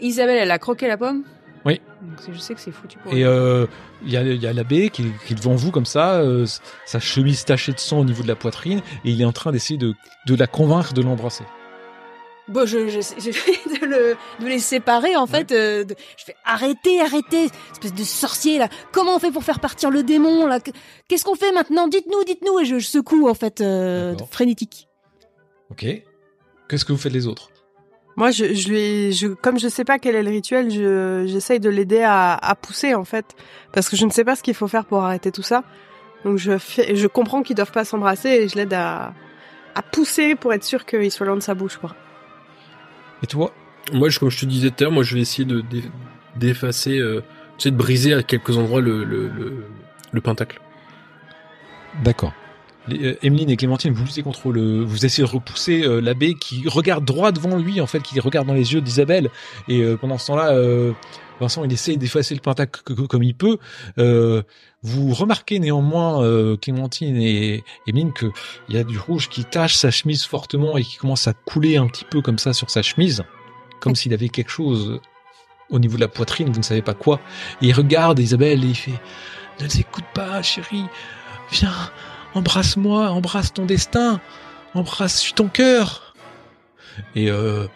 Isabelle 0.00 0.38
elle 0.40 0.50
a 0.52 0.58
croqué 0.60 0.86
la 0.86 0.96
pomme? 0.96 1.22
Donc 2.08 2.18
je 2.32 2.38
sais 2.38 2.54
que 2.54 2.60
c'est 2.60 2.70
foutu 2.72 2.98
pour 2.98 3.12
Et 3.12 3.24
euh, 3.24 3.66
il 4.04 4.10
y 4.12 4.16
a, 4.16 4.22
y 4.22 4.46
a 4.46 4.52
l'abbé 4.52 4.90
qui, 4.90 5.02
est- 5.02 5.26
qui 5.26 5.32
est 5.32 5.36
devant 5.36 5.54
vous 5.54 5.70
comme 5.70 5.86
ça, 5.86 6.14
euh, 6.14 6.46
sa 6.84 7.00
chemise 7.00 7.44
tachée 7.44 7.72
de 7.72 7.78
sang 7.80 7.98
au 8.00 8.04
niveau 8.04 8.22
de 8.22 8.28
la 8.28 8.36
poitrine, 8.36 8.80
et 9.04 9.10
il 9.10 9.20
est 9.20 9.24
en 9.24 9.32
train 9.32 9.52
d'essayer 9.52 9.78
de, 9.78 9.94
de 10.26 10.34
la 10.34 10.46
convaincre 10.46 10.92
de 10.92 11.02
l'embrasser. 11.02 11.44
Bon, 12.48 12.64
je, 12.64 12.88
je, 12.88 12.98
de, 13.00 13.86
le, 13.86 14.16
de 14.40 14.46
les 14.48 14.60
séparer 14.60 15.16
en 15.16 15.26
fait. 15.26 15.50
euh, 15.50 15.82
de- 15.82 15.96
je 16.16 16.24
fais 16.24 16.36
arrêtez, 16.44 17.00
arrêtez, 17.00 17.48
espèce 17.72 17.92
de 17.92 18.04
sorcier 18.04 18.58
là. 18.58 18.68
Comment 18.92 19.16
on 19.16 19.18
fait 19.18 19.32
pour 19.32 19.42
faire 19.42 19.58
partir 19.58 19.90
le 19.90 20.04
démon 20.04 20.46
là? 20.46 20.60
Que- 20.60 20.70
Qu'est-ce 21.08 21.24
qu'on 21.24 21.34
fait 21.34 21.50
maintenant? 21.50 21.88
Dites-nous, 21.88 22.22
dites-nous. 22.24 22.60
Et 22.60 22.64
je, 22.64 22.78
je 22.78 22.86
secoue 22.86 23.28
en 23.28 23.34
fait, 23.34 23.60
euh, 23.60 24.14
frénétique. 24.30 24.86
Ok 25.70 25.86
Qu'est-ce 26.68 26.84
que 26.84 26.92
vous 26.92 26.98
faites 26.98 27.12
les 27.12 27.26
autres? 27.26 27.48
Moi, 28.16 28.30
je, 28.30 28.54
je 28.54 28.68
lui, 28.68 29.12
je, 29.12 29.28
comme 29.28 29.58
je 29.58 29.68
sais 29.68 29.84
pas 29.84 29.98
quel 29.98 30.14
est 30.14 30.22
le 30.22 30.30
rituel, 30.30 30.70
je, 30.70 31.24
j'essaye 31.26 31.60
de 31.60 31.68
l'aider 31.68 32.02
à, 32.02 32.34
à 32.34 32.54
pousser 32.54 32.94
en 32.94 33.04
fait, 33.04 33.36
parce 33.72 33.90
que 33.90 33.96
je 33.96 34.06
ne 34.06 34.10
sais 34.10 34.24
pas 34.24 34.36
ce 34.36 34.42
qu'il 34.42 34.54
faut 34.54 34.68
faire 34.68 34.86
pour 34.86 35.04
arrêter 35.04 35.30
tout 35.30 35.42
ça. 35.42 35.64
Donc 36.24 36.38
je 36.38 36.56
fais, 36.56 36.96
je 36.96 37.06
comprends 37.06 37.42
qu'ils 37.42 37.56
doivent 37.56 37.72
pas 37.72 37.84
s'embrasser 37.84 38.30
et 38.30 38.48
je 38.48 38.56
l'aide 38.56 38.72
à, 38.72 39.12
à 39.74 39.82
pousser 39.82 40.34
pour 40.34 40.54
être 40.54 40.64
sûr 40.64 40.86
qu'il 40.86 41.10
soit 41.10 41.26
loin 41.26 41.36
de 41.36 41.42
sa 41.42 41.54
bouche, 41.54 41.76
quoi. 41.76 41.94
Et 43.22 43.26
toi? 43.26 43.52
Moi, 43.92 44.08
je, 44.08 44.18
comme 44.18 44.30
je 44.30 44.40
te 44.40 44.46
disais 44.46 44.70
tout 44.70 44.76
à 44.78 44.82
l'heure, 44.84 44.92
moi, 44.92 45.02
je 45.04 45.14
vais 45.14 45.20
essayer 45.20 45.44
de 45.44 45.60
d'eff- 45.60 45.90
d'effacer, 46.36 46.98
euh, 46.98 47.22
tu 47.58 47.64
sais, 47.64 47.70
de 47.70 47.76
briser 47.76 48.14
à 48.14 48.22
quelques 48.22 48.56
endroits 48.56 48.80
le, 48.80 49.04
le, 49.04 49.28
le, 49.28 49.64
le 50.10 50.20
pentacle. 50.20 50.58
D'accord. 52.02 52.32
Les- 52.88 53.04
euh, 53.04 53.18
Emeline 53.22 53.50
et 53.50 53.56
Clémentine, 53.56 53.92
vous 53.92 54.04
luttez 54.04 54.22
contre 54.22 54.50
le, 54.52 54.82
vous 54.84 55.04
essayez 55.04 55.26
de 55.26 55.32
repousser 55.32 55.82
euh, 55.84 56.00
l'abbé 56.00 56.34
qui 56.34 56.68
regarde 56.68 57.04
droit 57.04 57.32
devant 57.32 57.56
lui, 57.56 57.80
en 57.80 57.86
fait, 57.86 58.00
qui 58.00 58.18
regarde 58.20 58.46
dans 58.46 58.54
les 58.54 58.72
yeux 58.74 58.80
d'Isabelle. 58.80 59.30
Et 59.68 59.80
euh, 59.82 59.96
pendant 59.96 60.18
ce 60.18 60.26
temps-là, 60.28 60.54
Vincent, 61.40 61.64
il 61.64 61.72
essaye 61.72 61.98
d'effacer 61.98 62.34
le 62.34 62.40
pentacle 62.40 62.82
comme 63.08 63.22
il 63.22 63.34
peut. 63.34 63.58
Vous 64.82 65.12
remarquez 65.14 65.58
néanmoins, 65.58 66.56
Clémentine 66.58 67.16
et 67.16 67.64
Emeline, 67.86 68.12
que 68.12 68.26
il 68.68 68.76
y 68.76 68.78
a 68.78 68.84
du 68.84 68.98
rouge 68.98 69.28
qui 69.28 69.44
tache 69.44 69.74
sa 69.74 69.90
chemise 69.90 70.24
fortement 70.24 70.76
et 70.76 70.82
qui 70.82 70.96
commence 70.96 71.26
à 71.28 71.32
couler 71.32 71.76
un 71.76 71.88
petit 71.88 72.04
peu 72.04 72.22
comme 72.22 72.38
ça 72.38 72.52
sur 72.52 72.70
sa 72.70 72.82
chemise, 72.82 73.22
comme 73.80 73.94
s'il 73.96 74.14
avait 74.14 74.28
quelque 74.28 74.50
chose 74.50 75.00
au 75.70 75.78
niveau 75.80 75.96
de 75.96 76.00
la 76.02 76.08
poitrine, 76.08 76.48
vous 76.50 76.58
ne 76.58 76.64
savez 76.64 76.82
pas 76.82 76.94
quoi. 76.94 77.20
Et 77.60 77.66
il 77.66 77.72
regarde 77.72 78.18
Isabelle 78.20 78.64
et 78.64 78.68
il 78.68 78.76
fait 78.76 78.94
Ne 79.60 79.66
t'écoute 79.66 80.04
pas, 80.14 80.40
chérie. 80.42 80.84
Viens, 81.50 81.72
embrasse-moi, 82.36 83.08
embrasse 83.08 83.52
ton 83.52 83.64
destin, 83.64 84.20
embrasse 84.74 85.32
ton 85.34 85.48
cœur. 85.48 86.14
Et 87.14 87.30
euh, 87.30 87.66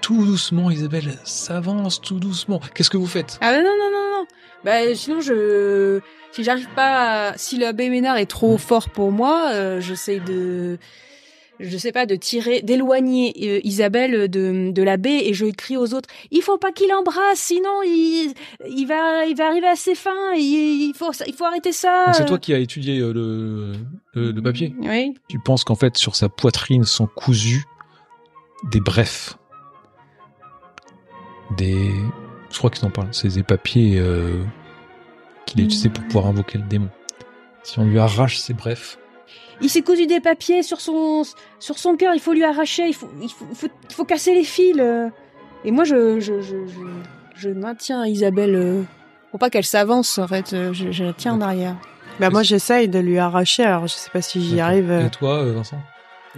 tout 0.00 0.24
doucement, 0.24 0.70
Isabelle 0.70 1.18
s'avance 1.24 2.00
tout 2.00 2.18
doucement. 2.18 2.60
Qu'est-ce 2.74 2.90
que 2.90 2.96
vous 2.96 3.06
faites? 3.06 3.38
Ah 3.40 3.52
non 3.52 3.62
non 3.62 3.90
non 3.92 4.20
non. 4.20 4.26
Bah 4.64 4.94
sinon 4.94 5.20
je, 5.20 6.00
si 6.32 6.42
j'arrive 6.42 6.68
pas, 6.74 7.34
si 7.36 7.58
l'abbé 7.58 7.90
Ménard 7.90 8.16
est 8.16 8.26
trop 8.26 8.58
fort 8.58 8.88
pour 8.88 9.12
moi, 9.12 9.50
euh, 9.52 9.80
j'essaye 9.80 10.20
de 10.20 10.78
je 11.60 11.76
sais 11.76 11.92
pas, 11.92 12.06
de 12.06 12.14
tirer, 12.14 12.62
d'éloigner 12.62 13.34
euh, 13.42 13.60
Isabelle 13.64 14.28
de, 14.28 14.70
de 14.70 14.82
la 14.82 14.96
baie 14.96 15.28
et 15.28 15.34
je 15.34 15.46
crie 15.46 15.76
aux 15.76 15.94
autres, 15.94 16.08
il 16.30 16.42
faut 16.42 16.58
pas 16.58 16.72
qu'il 16.72 16.92
embrasse, 16.92 17.38
sinon 17.38 17.82
il, 17.84 18.32
il 18.68 18.86
va, 18.86 19.24
il 19.26 19.36
va 19.36 19.46
arriver 19.46 19.68
à 19.68 19.76
ses 19.76 19.94
fins, 19.94 20.34
il, 20.34 20.90
il 20.90 20.94
faut, 20.94 21.10
il 21.26 21.34
faut 21.34 21.44
arrêter 21.44 21.72
ça. 21.72 22.12
C'est 22.12 22.26
toi 22.26 22.38
qui 22.38 22.54
as 22.54 22.58
étudié 22.58 22.98
euh, 23.00 23.12
le, 23.12 23.72
le, 24.14 24.32
le 24.32 24.42
papier. 24.42 24.74
Oui. 24.80 25.14
Tu 25.28 25.38
penses 25.38 25.64
qu'en 25.64 25.74
fait, 25.74 25.96
sur 25.96 26.16
sa 26.16 26.28
poitrine 26.28 26.84
sont 26.84 27.06
cousus 27.06 27.64
des 28.70 28.80
brefs. 28.80 29.36
Des. 31.56 31.92
Je 32.50 32.58
crois 32.58 32.70
qu'ils 32.70 32.84
en 32.86 32.90
parlent. 32.90 33.08
C'est 33.12 33.34
des 33.34 33.42
papiers 33.42 33.98
euh, 33.98 34.42
qu'il 35.46 35.60
a 35.60 35.64
utilisés 35.64 35.88
pour 35.88 36.04
pouvoir 36.04 36.26
invoquer 36.26 36.58
le 36.58 36.64
démon. 36.64 36.90
Si 37.62 37.78
on 37.78 37.84
lui 37.84 37.98
arrache 37.98 38.38
ces 38.38 38.54
brefs, 38.54 38.98
Il 39.60 39.68
s'est 39.68 39.82
cousu 39.82 40.06
des 40.06 40.20
papiers 40.20 40.62
sur 40.62 40.80
son, 40.80 41.22
sur 41.58 41.78
son 41.78 41.96
cœur, 41.96 42.14
il 42.14 42.20
faut 42.20 42.32
lui 42.32 42.44
arracher, 42.44 42.86
il 42.86 42.94
faut, 42.94 43.08
il 43.20 43.28
faut, 43.28 43.44
il 43.50 43.56
faut, 43.56 43.68
il 43.90 43.94
faut 43.94 44.04
casser 44.04 44.34
les 44.34 44.44
fils. 44.44 44.76
euh. 44.78 45.08
Et 45.64 45.72
moi, 45.72 45.84
je, 45.84 46.20
je, 46.20 46.40
je, 46.40 46.56
je, 46.66 46.80
je 47.34 47.48
maintiens 47.50 48.06
Isabelle, 48.06 48.54
euh, 48.54 48.82
pour 49.30 49.40
pas 49.40 49.50
qu'elle 49.50 49.64
s'avance, 49.64 50.18
en 50.18 50.28
fait, 50.28 50.52
euh, 50.52 50.72
je, 50.72 50.92
je 50.92 51.04
la 51.04 51.12
tiens 51.12 51.34
en 51.34 51.40
arrière. 51.40 51.74
Bah 52.20 52.30
moi 52.30 52.42
j'essaye 52.42 52.88
de 52.88 52.98
lui 52.98 53.18
arracher, 53.18 53.62
alors 53.62 53.86
je 53.86 53.92
sais 53.94 54.10
pas 54.10 54.22
si 54.22 54.40
j'y 54.44 54.58
arrive. 54.60 54.90
euh. 54.90 55.06
Et 55.06 55.10
toi, 55.10 55.44
Vincent? 55.44 55.76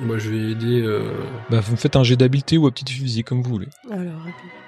Moi, 0.00 0.18
je 0.18 0.30
vais 0.30 0.52
aider. 0.52 0.80
Euh... 0.82 1.12
Bah, 1.50 1.60
vous 1.60 1.72
me 1.72 1.76
faites 1.76 1.94
un 1.96 2.02
jet 2.02 2.16
d'habileté 2.16 2.56
ou 2.58 2.66
aptitude 2.66 2.96
physique, 3.02 3.26
comme 3.26 3.42
vous 3.42 3.50
voulez. 3.50 3.68
Alors, 3.90 4.12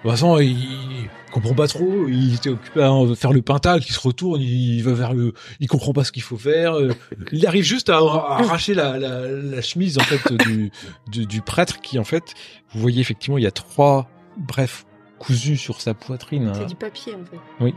Vincent, 0.05 0.39
il, 0.39 0.51
il 0.51 1.09
comprend 1.33 1.55
pas 1.55 1.67
trop. 1.69 2.07
Il 2.09 2.35
était 2.35 2.51
occupé 2.51 2.83
à 2.83 2.93
faire 3.17 3.33
le 3.33 3.41
pentacle, 3.41 3.85
il 3.89 3.93
se 3.93 4.01
retourne, 4.01 4.41
il 4.43 4.83
va 4.83 4.93
vers 4.93 5.15
le, 5.15 5.33
il 5.61 5.69
comprend 5.69 5.93
pas 5.93 6.05
ce 6.05 6.13
qu'il 6.13 6.23
faut 6.23 6.37
faire. 6.37 6.75
euh, 6.75 6.91
Il 7.33 7.47
arrive 7.47 7.65
juste 7.65 7.89
à, 7.89 7.97
arracher 7.97 8.75
la, 8.75 8.99
la, 8.99 9.27
la 9.29 9.63
chemise 9.63 9.97
en 9.99 10.03
fait 10.03 10.33
du, 10.45 10.71
du, 11.11 11.27
du 11.27 11.41
prêtre 11.41 11.81
qui 11.81 11.99
en 11.99 12.05
fait, 12.05 12.35
vous 12.75 12.81
voyez 12.81 13.01
effectivement, 13.01 13.39
il 13.39 13.45
y 13.45 13.47
a 13.47 13.51
trois 13.53 14.11
brefs 14.37 14.85
cousus 15.19 15.57
sur 15.57 15.81
sa 15.81 15.95
poitrine. 15.95 16.49
hein. 16.49 16.53
C'est 16.55 16.67
du 16.67 16.75
papier, 16.75 17.15
en 17.15 17.25
fait. 17.25 17.75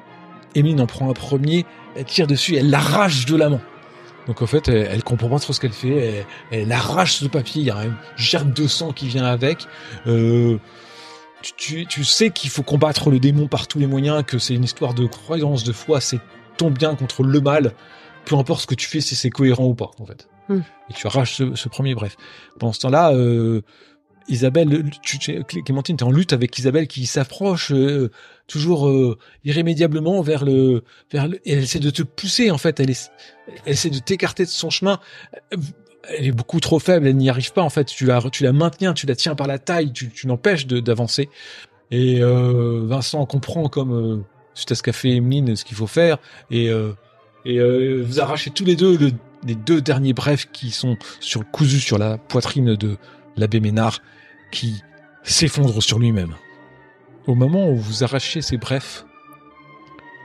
Émile 0.55 0.81
en 0.81 0.87
prend 0.87 1.09
un 1.09 1.13
premier, 1.13 1.65
elle 1.95 2.05
tire 2.05 2.27
dessus, 2.27 2.55
elle 2.55 2.69
l'arrache 2.69 3.25
de 3.25 3.35
la 3.35 3.49
main. 3.49 3.61
Donc 4.27 4.41
en 4.41 4.47
fait, 4.47 4.67
elle, 4.67 4.87
elle 4.91 5.03
comprend 5.03 5.29
pas 5.29 5.39
trop 5.39 5.53
ce 5.53 5.59
qu'elle 5.59 5.73
fait. 5.73 6.25
Elle, 6.51 6.59
elle 6.61 6.71
arrache 6.71 7.15
ce 7.15 7.25
papier, 7.25 7.61
il 7.61 7.67
y 7.67 7.71
a 7.71 7.83
une 7.83 7.95
gerbe 8.15 8.53
de 8.53 8.67
sang 8.67 8.91
qui 8.91 9.07
vient 9.07 9.25
avec. 9.25 9.67
Euh, 10.07 10.57
tu, 11.41 11.53
tu, 11.55 11.85
tu 11.85 12.03
sais 12.03 12.31
qu'il 12.31 12.49
faut 12.49 12.63
combattre 12.63 13.11
le 13.11 13.19
démon 13.19 13.47
par 13.47 13.67
tous 13.67 13.79
les 13.79 13.87
moyens, 13.87 14.23
que 14.25 14.39
c'est 14.39 14.55
une 14.55 14.63
histoire 14.63 14.93
de 14.93 15.05
croyance, 15.05 15.63
de 15.63 15.73
foi, 15.73 16.01
c'est 16.01 16.19
ton 16.57 16.71
bien 16.71 16.95
contre 16.95 17.23
le 17.23 17.39
mal. 17.39 17.73
Peu 18.25 18.35
importe 18.35 18.61
ce 18.61 18.67
que 18.67 18.75
tu 18.75 18.87
fais, 18.87 19.01
si 19.01 19.15
c'est 19.15 19.29
cohérent 19.29 19.65
ou 19.65 19.75
pas, 19.75 19.91
en 19.99 20.05
fait. 20.05 20.27
Hmm. 20.49 20.61
Et 20.89 20.93
tu 20.93 21.05
arraches 21.05 21.35
ce, 21.35 21.55
ce 21.55 21.69
premier 21.69 21.93
bref. 21.93 22.17
Pendant 22.59 22.73
ce 22.73 22.79
temps-là, 22.79 23.13
euh, 23.13 23.61
Isabelle, 24.27 24.83
tu, 25.01 25.19
tu- 25.19 25.43
Clémentine, 25.43 25.97
t'es 25.97 26.03
en 26.03 26.11
lutte 26.11 26.33
avec 26.33 26.57
Isabelle 26.57 26.87
qui 26.87 27.05
s'approche 27.05 27.71
euh, 27.71 28.09
toujours 28.47 28.87
euh, 28.87 29.17
irrémédiablement 29.43 30.21
vers 30.21 30.43
le, 30.45 30.83
vers 31.11 31.27
le, 31.27 31.39
elle 31.45 31.59
essaie 31.59 31.79
de 31.79 31.89
te 31.89 32.01
pousser 32.03 32.51
en 32.51 32.57
fait, 32.57 32.79
elle, 32.79 32.89
essaie 33.65 33.89
de 33.89 33.99
t'écarter 33.99 34.43
de 34.45 34.49
son 34.49 34.69
chemin. 34.69 34.99
Elle 36.09 36.27
est 36.27 36.31
beaucoup 36.31 36.59
trop 36.59 36.79
faible, 36.79 37.07
elle 37.07 37.17
n'y 37.17 37.29
arrive 37.29 37.51
pas 37.53 37.61
en 37.63 37.69
fait. 37.69 37.85
Tu 37.85 38.05
la, 38.05 38.21
tu 38.31 38.43
la 38.43 38.51
maintiens, 38.53 38.93
tu 38.93 39.05
la 39.05 39.15
tiens 39.15 39.35
par 39.35 39.47
la 39.47 39.59
taille, 39.59 39.91
tu, 39.91 40.09
tu 40.09 40.27
l'empêches 40.27 40.67
d'avancer. 40.67 41.29
Et 41.91 42.21
euh, 42.21 42.81
Vincent 42.85 43.25
comprend 43.25 43.67
comme 43.69 44.23
suite 44.53 44.71
à 44.71 44.75
ce 44.75 44.83
qu'a 44.83 44.93
fait 44.93 45.11
Emeline, 45.11 45.55
ce 45.55 45.65
qu'il 45.65 45.77
faut 45.77 45.87
faire. 45.87 46.17
Et, 46.51 46.69
et 47.45 48.01
vous 48.01 48.19
arrachez 48.19 48.49
tous 48.51 48.65
les 48.65 48.75
deux 48.75 48.97
le- 48.97 49.11
les 49.45 49.53
deux 49.55 49.79
derniers 49.81 50.13
brefs 50.13 50.51
qui 50.51 50.71
sont 50.71 50.97
sur 51.19 51.43
cousus 51.51 51.79
sur 51.83 51.99
la 51.99 52.17
poitrine 52.17 52.75
de 52.75 52.97
l'abbé 53.37 53.59
Ménard, 53.59 54.01
qui 54.51 54.83
s'effondre 55.23 55.81
sur 55.81 55.99
lui-même. 55.99 56.35
Au 57.27 57.35
moment 57.35 57.69
où 57.69 57.75
vous 57.75 58.03
arrachez 58.03 58.41
ces 58.41 58.57
brefs, 58.57 59.05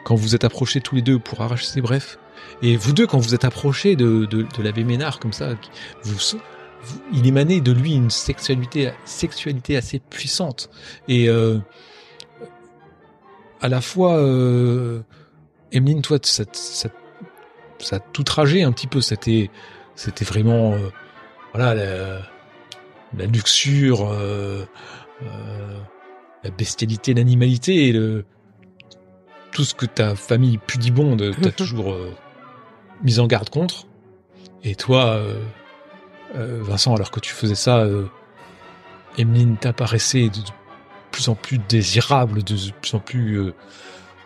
quand 0.05 0.15
vous 0.15 0.35
êtes 0.35 0.45
approchés 0.45 0.81
tous 0.81 0.97
les 0.97 1.03
deux 1.03 1.19
pour 1.19 1.41
arracher 1.41 1.67
ces 1.67 1.81
brefs, 1.81 2.19
et 2.63 2.77
vous 2.77 2.93
deux, 2.93 3.07
quand 3.07 3.19
vous 3.19 3.35
êtes 3.35 3.45
approchés 3.45 3.97
de, 3.97 4.27
de, 4.27 4.63
l'abbé 4.63 4.85
Ménard 4.85 5.19
comme 5.19 5.33
ça, 5.33 5.55
il 7.13 7.27
émanait 7.27 7.61
de 7.61 7.73
lui 7.73 7.95
une 7.95 8.11
sexualité, 8.11 8.91
sexualité 9.05 9.77
assez 9.77 9.99
puissante. 9.99 10.71
Et 11.09 11.29
euh, 11.29 11.59
à 13.61 13.69
la 13.69 13.81
fois, 13.81 14.17
euh, 14.17 15.01
Emeline, 15.73 16.03
toi, 16.03 16.19
ça, 16.23 16.45
ça, 16.53 16.89
a 17.93 17.99
tout 17.99 18.25
tragé 18.25 18.63
un 18.63 18.73
petit 18.73 18.87
peu. 18.87 19.01
C'était, 19.01 19.51
c'était 19.95 20.25
vraiment, 20.25 20.73
euh, 20.73 20.91
voilà, 21.55 21.75
la, 21.75 22.23
la 23.17 23.27
luxure, 23.27 24.09
euh, 24.11 24.65
euh, 25.23 25.79
la 26.45 26.51
bestialité, 26.51 27.15
l'animalité, 27.15 27.89
et 27.89 27.93
le, 27.93 28.25
tout 29.53 29.65
ce 29.65 29.75
que 29.75 29.87
ta 29.87 30.15
famille 30.15 30.59
pudibonde 30.59 31.35
t'a 31.43 31.51
toujours 31.51 31.93
euh, 31.93 32.13
mis 33.03 33.19
en 33.19 33.27
garde 33.27 33.51
contre. 33.51 33.87
Et 34.63 34.75
toi, 34.75 35.07
euh, 35.07 35.41
euh, 36.37 36.61
Vincent, 36.63 36.95
alors 36.95 37.11
que 37.11 37.21
tu 37.21 37.33
faisais 37.33 37.55
ça, 37.55 37.79
euh, 37.79 38.07
Emeline 39.19 39.57
t'apparaissait 39.57 40.29
de, 40.29 40.39
de 40.39 40.51
plus 41.11 41.29
en 41.29 41.35
plus 41.35 41.59
désirable, 41.59 42.43
de 42.43 42.57
plus 42.81 42.95
en 42.95 43.01
plus 43.01 43.41
euh, 43.41 43.55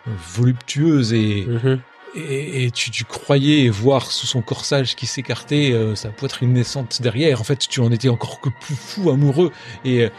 voluptueuse 0.07 1.13
et, 1.13 1.45
mhm. 1.47 1.81
Et, 2.15 2.65
et 2.65 2.71
tu, 2.71 2.91
tu 2.91 3.03
croyais 3.05 3.67
voir 3.69 4.11
sous 4.11 4.25
son 4.27 4.41
corsage 4.41 4.95
qui 4.95 5.05
s'écartait 5.05 5.71
euh, 5.71 5.95
sa 5.95 6.09
poitrine 6.09 6.53
naissante 6.53 7.01
derrière. 7.01 7.41
En 7.41 7.43
fait, 7.43 7.67
tu 7.67 7.79
en 7.81 7.91
étais 7.91 8.09
encore 8.09 8.39
que 8.41 8.49
plus 8.49 8.75
fou, 8.75 9.09
amoureux. 9.09 9.51
Et 9.83 10.03
euh, 10.05 10.09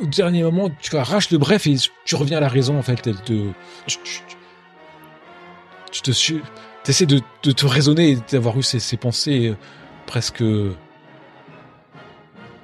au 0.00 0.06
dernier 0.06 0.42
moment, 0.42 0.70
tu 0.80 0.96
arraches 0.96 1.30
le 1.30 1.38
bref 1.38 1.66
et 1.66 1.76
tu 2.04 2.14
reviens 2.16 2.38
à 2.38 2.40
la 2.40 2.48
raison. 2.48 2.78
En 2.78 2.82
fait, 2.82 3.06
elle 3.06 3.20
te, 3.20 3.50
tu, 3.86 3.98
tu, 4.04 4.20
tu 5.92 6.02
te 6.02 6.10
su- 6.12 6.42
t'essaies 6.84 7.06
de, 7.06 7.20
de 7.42 7.52
te 7.52 7.66
raisonner 7.66 8.10
et 8.12 8.18
d'avoir 8.30 8.58
eu 8.58 8.62
ces, 8.62 8.80
ces 8.80 8.96
pensées 8.96 9.48
euh, 9.48 9.56
presque 10.06 10.42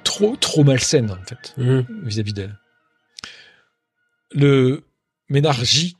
trop 0.03 0.35
trop 0.37 0.63
malsaines 0.63 1.11
en 1.11 1.25
fait 1.27 1.53
Mhm. 1.57 1.85
vis-à-vis 2.03 2.33
d'elle. 2.33 2.57
Le 4.31 4.83
Ménard 5.29 5.63
gît. 5.63 5.97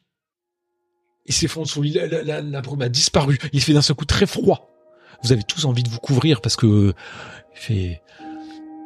Il 1.25 1.33
s'effondre 1.33 1.67
sous 1.67 1.81
lui. 1.81 1.91
La, 1.91 2.07
la, 2.07 2.23
la, 2.23 2.41
la 2.41 2.61
brume 2.61 2.81
a 2.81 2.89
disparu. 2.89 3.37
Il 3.53 3.61
fait 3.61 3.73
d'un 3.73 3.81
seul 3.81 3.95
coup 3.95 4.05
très 4.05 4.25
froid. 4.25 4.69
Vous 5.23 5.31
avez 5.31 5.43
tous 5.43 5.65
envie 5.65 5.83
de 5.83 5.89
vous 5.89 5.99
couvrir 5.99 6.41
parce 6.41 6.55
que 6.55 6.67
euh, 6.67 6.93
il 7.53 7.59
fait, 7.59 8.01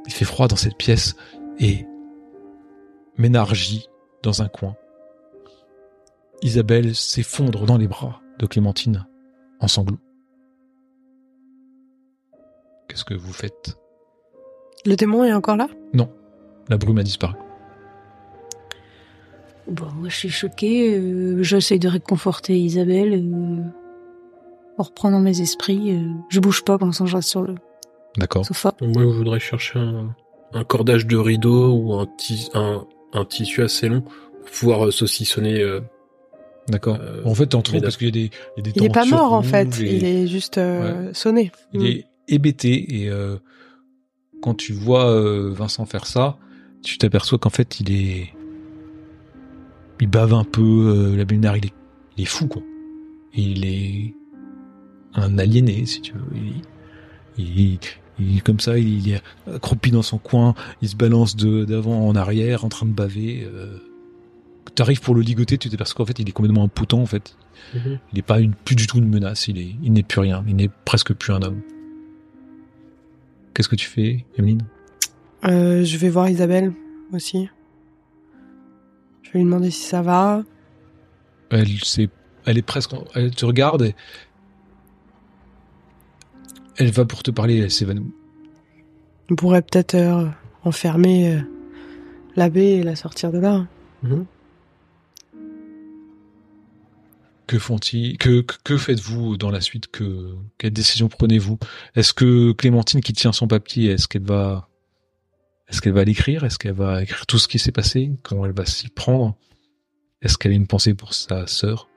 il 0.05 0.13
fait 0.13 0.25
froid 0.25 0.47
dans 0.47 0.55
cette 0.55 0.77
pièce. 0.77 1.15
Et 1.59 1.85
Ménard 3.17 3.53
gît 3.55 3.87
dans 4.23 4.41
un 4.41 4.47
coin. 4.47 4.75
Isabelle 6.41 6.95
s'effondre 6.95 7.65
dans 7.65 7.77
les 7.77 7.87
bras 7.87 8.21
de 8.39 8.45
Clémentine 8.45 9.05
en 9.59 9.67
sanglots. 9.67 9.99
Qu'est-ce 12.87 13.03
que 13.03 13.13
vous 13.13 13.33
faites? 13.33 13.77
Le 14.85 14.95
démon 14.95 15.25
est 15.25 15.33
encore 15.33 15.57
là? 15.57 15.67
La 16.69 16.77
brume 16.77 16.99
a 16.99 17.03
disparu. 17.03 17.33
Bon, 19.71 19.85
moi, 19.95 20.09
je 20.09 20.15
suis 20.15 20.29
choquée. 20.29 20.95
euh, 20.97 21.43
J'essaie 21.43 21.79
de 21.79 21.87
réconforter 21.87 22.59
Isabelle. 22.59 23.13
Euh, 23.13 23.63
en 24.77 24.83
reprenant 24.83 25.19
mes 25.19 25.41
esprits. 25.41 25.91
euh, 25.95 26.07
je 26.29 26.39
bouge 26.39 26.63
pas 26.63 26.77
pendant 26.77 26.91
que 26.93 27.05
je 27.05 27.15
reste 27.15 27.29
sur 27.29 27.41
le 27.41 27.55
D'accord. 28.17 28.45
sofa. 28.45 28.73
Moi, 28.81 29.03
je 29.03 29.07
voudrais 29.07 29.39
chercher 29.39 29.77
un, 29.79 30.15
un 30.53 30.63
cordage 30.63 31.05
de 31.05 31.17
rideau 31.17 31.73
ou 31.73 31.93
un, 31.95 32.07
ti- 32.17 32.49
un, 32.53 32.85
un 33.13 33.25
tissu 33.25 33.61
assez 33.61 33.89
long 33.89 34.01
pour 34.01 34.49
pouvoir 34.59 34.87
euh, 34.87 34.91
saucissonner. 34.91 35.59
euh, 35.61 35.81
D'accord. 36.69 36.97
Euh, 37.01 37.21
en 37.25 37.33
fait, 37.35 37.47
t'en 37.47 37.61
trouves 37.61 37.81
parce 37.81 37.97
qu'il 37.97 38.07
y 38.07 38.09
a 38.09 38.13
des, 38.13 38.29
il 38.55 38.57
y 38.57 38.59
a 38.59 38.61
des 38.61 38.71
Il 38.75 38.83
est 38.85 38.89
pas 38.93 39.03
mort 39.05 39.33
en 39.33 39.41
fait, 39.41 39.79
et- 39.81 39.97
il 39.97 40.05
est 40.05 40.27
juste 40.27 40.57
euh, 40.57 41.11
sonné. 41.13 41.51
il 41.73 41.81
Mm. 41.81 41.85
est 41.85 42.05
hébété 42.29 43.01
et 43.03 43.09
euh, 43.09 43.35
quand 44.41 44.53
tu 44.53 44.71
vois 44.71 45.09
euh, 45.09 45.51
Vincent 45.51 45.85
faire 45.85 46.05
ça, 46.05 46.37
tu 46.83 46.97
t'aperçois 46.99 47.37
qu'en 47.39 47.49
fait 47.49 47.79
il 47.81 47.91
est, 47.91 48.29
il 50.01 50.07
bave 50.07 50.33
un 50.33 50.43
peu. 50.43 50.61
Euh, 50.61 51.15
la 51.15 51.25
Bénard, 51.25 51.57
il 51.57 51.65
est, 51.65 51.73
il 52.17 52.23
est 52.23 52.27
fou 52.27 52.47
quoi. 52.47 52.61
Il 53.33 53.65
est 53.65 54.13
un 55.13 55.37
aliéné 55.37 55.85
si 55.85 56.01
tu 56.01 56.13
veux. 56.13 56.21
Il, 57.37 57.45
il, 57.45 57.79
il 58.19 58.37
est 58.37 58.41
comme 58.41 58.59
ça, 58.59 58.77
il 58.77 59.11
est 59.11 59.21
accroupi 59.53 59.91
dans 59.91 60.01
son 60.01 60.17
coin, 60.17 60.53
il 60.81 60.89
se 60.89 60.95
balance 60.95 61.35
de 61.35 61.65
d'avant 61.65 62.07
en 62.07 62.15
arrière, 62.15 62.65
en 62.65 62.69
train 62.69 62.85
de 62.85 62.93
baver. 62.93 63.43
Euh, 63.45 63.77
T'arrives 64.75 65.01
pour 65.01 65.15
le 65.15 65.21
ligoter, 65.21 65.57
tu 65.57 65.69
t'aperçois 65.69 65.97
qu'en 65.97 66.05
fait 66.05 66.19
il 66.19 66.29
est 66.29 66.31
complètement 66.31 66.63
impotent 66.63 67.01
en 67.01 67.05
fait. 67.05 67.35
Mhm. 67.73 67.99
Il 68.13 68.15
n'est 68.15 68.21
pas 68.21 68.39
une, 68.39 68.53
plus 68.53 68.75
du 68.75 68.87
tout 68.87 68.97
une 68.97 69.09
menace. 69.09 69.47
Il 69.47 69.57
est, 69.57 69.75
il 69.83 69.91
n'est 69.91 70.03
plus 70.03 70.21
rien. 70.21 70.43
Il 70.47 70.55
n'est 70.55 70.69
presque 70.85 71.13
plus 71.13 71.33
un 71.33 71.41
homme. 71.41 71.61
Qu'est-ce 73.53 73.67
que 73.67 73.75
tu 73.75 73.87
fais, 73.87 74.25
Emeline? 74.37 74.61
Euh, 75.45 75.83
je 75.83 75.97
vais 75.97 76.09
voir 76.09 76.29
Isabelle 76.29 76.71
aussi. 77.11 77.49
Je 79.29 79.33
vais 79.33 79.39
lui 79.39 79.45
demander 79.45 79.69
si 79.69 79.83
ça 79.83 80.01
va. 80.01 80.41
Elle, 81.51 81.79
c'est, 81.83 82.09
elle 82.45 82.57
est 82.57 82.63
presque, 82.63 82.93
elle 83.13 83.29
te 83.29 83.45
regarde. 83.45 83.83
Et 83.83 83.95
elle 86.77 86.89
va 86.89 87.05
pour 87.05 87.21
te 87.21 87.29
parler. 87.29 87.59
Elle 87.59 87.69
s'évanouit. 87.69 88.11
On 89.29 89.35
pourrait 89.35 89.61
peut-être 89.61 89.93
euh, 89.93 90.25
enfermer 90.63 91.35
euh, 91.35 91.41
l'abbé 92.35 92.63
et 92.63 92.83
la 92.83 92.95
sortir 92.95 93.31
de 93.31 93.37
là. 93.37 93.67
Mhm. 94.01 94.25
Que 97.45 97.59
font-ils 97.59 98.17
Que, 98.17 98.41
que, 98.41 98.55
que 98.63 98.77
faites-vous 98.77 99.37
dans 99.37 99.51
la 99.51 99.61
suite 99.61 99.91
Que 99.91 100.33
quelle 100.57 100.73
décision 100.73 101.07
prenez-vous? 101.07 101.59
Est-ce 101.95 102.13
que 102.13 102.51
Clémentine 102.53 103.01
qui 103.01 103.13
tient 103.13 103.31
son 103.31 103.47
papier, 103.47 103.91
est-ce 103.91 104.07
qu'elle 104.07 104.25
va 104.25 104.68
est-ce 105.69 105.81
qu'elle 105.81 105.93
va 105.93 106.03
l'écrire? 106.03 106.43
Est-ce 106.43 106.57
qu'elle 106.57 106.73
va 106.73 107.03
écrire 107.03 107.25
tout 107.27 107.37
ce 107.37 107.47
qui 107.47 107.59
s'est 107.59 107.71
passé? 107.71 108.11
Comment 108.23 108.45
elle 108.45 108.53
va 108.53 108.65
s'y 108.65 108.89
prendre? 108.89 109.35
Est-ce 110.21 110.37
qu'elle 110.37 110.51
a 110.51 110.55
une 110.55 110.67
pensée 110.67 110.95
pour 110.95 111.13
sa 111.13 111.45
sœur? 111.45 111.87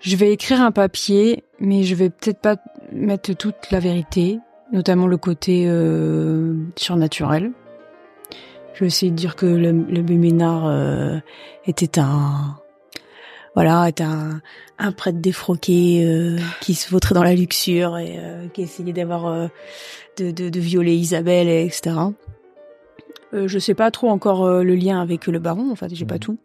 Je 0.00 0.16
vais 0.16 0.32
écrire 0.32 0.60
un 0.60 0.72
papier, 0.72 1.44
mais 1.60 1.84
je 1.84 1.94
vais 1.94 2.10
peut-être 2.10 2.40
pas 2.40 2.56
mettre 2.92 3.34
toute 3.34 3.70
la 3.70 3.78
vérité, 3.78 4.38
notamment 4.72 5.06
le 5.06 5.16
côté 5.16 5.66
euh, 5.68 6.54
surnaturel. 6.76 7.52
Je 8.74 8.80
vais 8.80 8.86
essayer 8.86 9.12
de 9.12 9.16
dire 9.16 9.36
que 9.36 9.46
le, 9.46 9.70
le 9.72 10.02
Béménard 10.02 10.66
euh, 10.66 11.18
était 11.66 12.00
un 12.00 12.56
voilà, 13.54 13.90
un, 14.78 14.92
prêtre 14.92 15.18
défroqué 15.18 16.04
euh, 16.04 16.38
qui 16.60 16.74
se 16.74 16.88
vautrait 16.88 17.16
dans 17.16 17.24
la 17.24 17.34
luxure 17.34 17.98
et 17.98 18.16
qui 18.54 18.62
essayait 18.62 18.92
d'avoir 18.92 19.50
de, 20.16 20.58
violer 20.58 20.94
Isabelle, 20.94 21.48
et 21.48 21.64
etc. 21.64 21.96
Euh, 23.34 23.46
je 23.48 23.58
sais 23.58 23.74
pas 23.74 23.90
trop 23.90 24.08
encore 24.08 24.44
euh, 24.44 24.62
le 24.64 24.74
lien 24.74 25.00
avec 25.00 25.26
le 25.26 25.38
baron, 25.38 25.70
en 25.70 25.76
fait, 25.76 25.94
j'ai 25.94 26.04
pas 26.04 26.14
Mhm. 26.14 26.20
tout. 26.20 26.38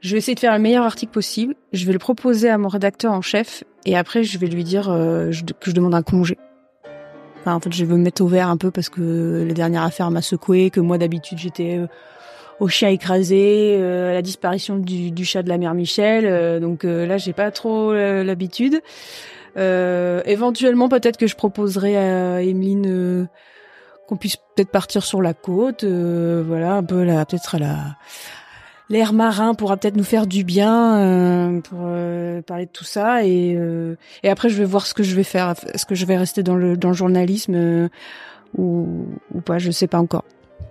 Je 0.00 0.12
vais 0.12 0.18
essayer 0.18 0.34
de 0.34 0.40
faire 0.40 0.52
le 0.52 0.58
meilleur 0.58 0.84
article 0.84 1.12
possible. 1.12 1.54
Je 1.72 1.86
vais 1.86 1.92
le 1.92 1.98
proposer 1.98 2.48
à 2.50 2.58
mon 2.58 2.68
rédacteur 2.68 3.12
en 3.12 3.22
chef 3.22 3.62
et 3.86 3.96
après 3.96 4.24
je 4.24 4.36
vais 4.38 4.48
lui 4.48 4.64
dire 4.64 4.90
euh, 4.90 5.30
je- 5.30 5.44
que 5.44 5.70
je 5.70 5.72
demande 5.72 5.94
un 5.94 6.02
congé. 6.02 6.38
Enfin, 7.40 7.54
en 7.54 7.60
fait, 7.60 7.72
je 7.72 7.84
veux 7.84 7.96
me 7.96 8.02
mettre 8.02 8.22
au 8.22 8.26
vert 8.26 8.48
un 8.48 8.56
peu 8.56 8.70
parce 8.72 8.88
que 8.88 9.44
la 9.46 9.54
dernière 9.54 9.82
affaire 9.82 10.10
m'a 10.10 10.22
secoué, 10.22 10.70
que 10.70 10.80
moi 10.80 10.98
d'habitude 10.98 11.38
j'étais 11.38 11.76
euh, 11.78 11.86
au 12.60 12.66
chien 12.68 12.88
écrasé, 12.88 13.76
euh, 13.80 14.10
à 14.10 14.14
la 14.14 14.22
disparition 14.22 14.76
du, 14.76 15.10
du 15.12 15.24
chat 15.24 15.42
de 15.44 15.48
la 15.48 15.58
mère 15.58 15.74
Michel. 15.74 16.24
euh, 16.26 16.58
donc 16.60 16.84
euh, 16.84 17.06
là, 17.06 17.16
j'ai 17.16 17.32
pas 17.32 17.50
trop 17.52 17.92
euh, 17.92 18.22
l'habitude. 18.24 18.80
Euh, 19.56 20.20
éventuellement, 20.24 20.88
peut-être 20.88 21.16
que 21.16 21.26
je 21.26 21.36
proposerai 21.36 21.96
à 21.96 22.42
Emeline 22.42 22.86
euh, 22.88 23.24
qu'on 24.06 24.16
puisse 24.16 24.36
peut-être 24.36 24.70
partir 24.70 25.04
sur 25.04 25.22
la 25.22 25.34
côte, 25.34 25.84
euh, 25.84 26.42
voilà, 26.46 26.74
un 26.74 26.82
peu 26.82 27.02
là, 27.02 27.24
peut-être 27.24 27.56
à 27.56 27.58
la 27.58 27.96
l'air 28.88 29.14
marin 29.14 29.54
pourra 29.54 29.78
peut-être 29.78 29.96
nous 29.96 30.04
faire 30.04 30.26
du 30.26 30.44
bien 30.44 30.98
euh, 30.98 31.60
pour 31.62 31.78
euh, 31.84 32.42
parler 32.42 32.66
de 32.66 32.70
tout 32.70 32.84
ça 32.84 33.24
et 33.24 33.56
après 34.24 34.50
je 34.50 34.58
vais 34.58 34.66
voir 34.66 34.86
ce 34.86 34.92
que 34.92 35.02
je 35.02 35.16
vais 35.16 35.24
faire. 35.24 35.54
Est-ce 35.72 35.86
que 35.86 35.94
je 35.94 36.04
vais 36.04 36.16
rester 36.16 36.42
dans 36.42 36.56
le 36.56 36.92
journalisme 36.92 37.88
ou 38.58 39.06
pas 39.46 39.58
Je 39.58 39.70
sais 39.70 39.86
pas 39.86 39.98
encore. 39.98 40.24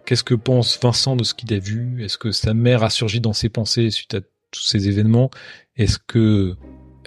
Qu'est-ce 0.05 0.23
que 0.23 0.33
pense 0.33 0.79
Vincent 0.81 1.15
de 1.15 1.23
ce 1.23 1.33
qu'il 1.33 1.53
a 1.53 1.59
vu? 1.59 2.03
Est-ce 2.03 2.17
que 2.17 2.31
sa 2.31 2.53
mère 2.53 2.83
a 2.83 2.89
surgi 2.89 3.21
dans 3.21 3.33
ses 3.33 3.49
pensées 3.49 3.89
suite 3.91 4.13
à 4.15 4.21
tous 4.51 4.61
ces 4.61 4.87
événements? 4.87 5.29
Est-ce 5.77 5.97
que 5.99 6.55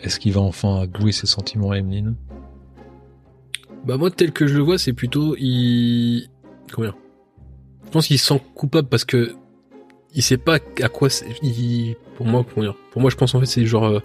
est-ce 0.03 0.19
qu'il 0.19 0.33
va 0.33 0.41
enfin 0.41 0.83
avouer 0.83 1.13
ses 1.13 1.27
sentiments 1.27 1.71
à 1.71 1.79
Emeline? 1.79 2.15
Bah 3.85 3.99
moi 3.99 4.11
tel 4.11 4.33
que 4.33 4.47
je 4.47 4.55
le 4.57 4.63
vois 4.63 4.79
c'est 4.79 4.95
plutôt 4.95 5.37
il 5.39 6.29
dire? 6.79 6.97
Je 7.85 7.91
pense 7.91 8.07
qu'il 8.07 8.19
se 8.19 8.27
sent 8.27 8.41
coupable 8.55 8.89
parce 8.89 9.05
que 9.05 9.35
il 10.15 10.23
sait 10.23 10.39
pas 10.39 10.59
à 10.81 10.89
quoi 10.89 11.11
c'est 11.11 11.27
il... 11.43 11.97
pour 12.17 12.27
moi 12.27 12.45
comment 12.45 12.67
dire? 12.67 12.77
Pour 12.93 13.03
moi 13.03 13.11
je 13.11 13.17
pense 13.17 13.35
en 13.35 13.41
fait 13.41 13.47
c'est 13.47 13.67
genre 13.67 13.85
euh, 13.85 14.01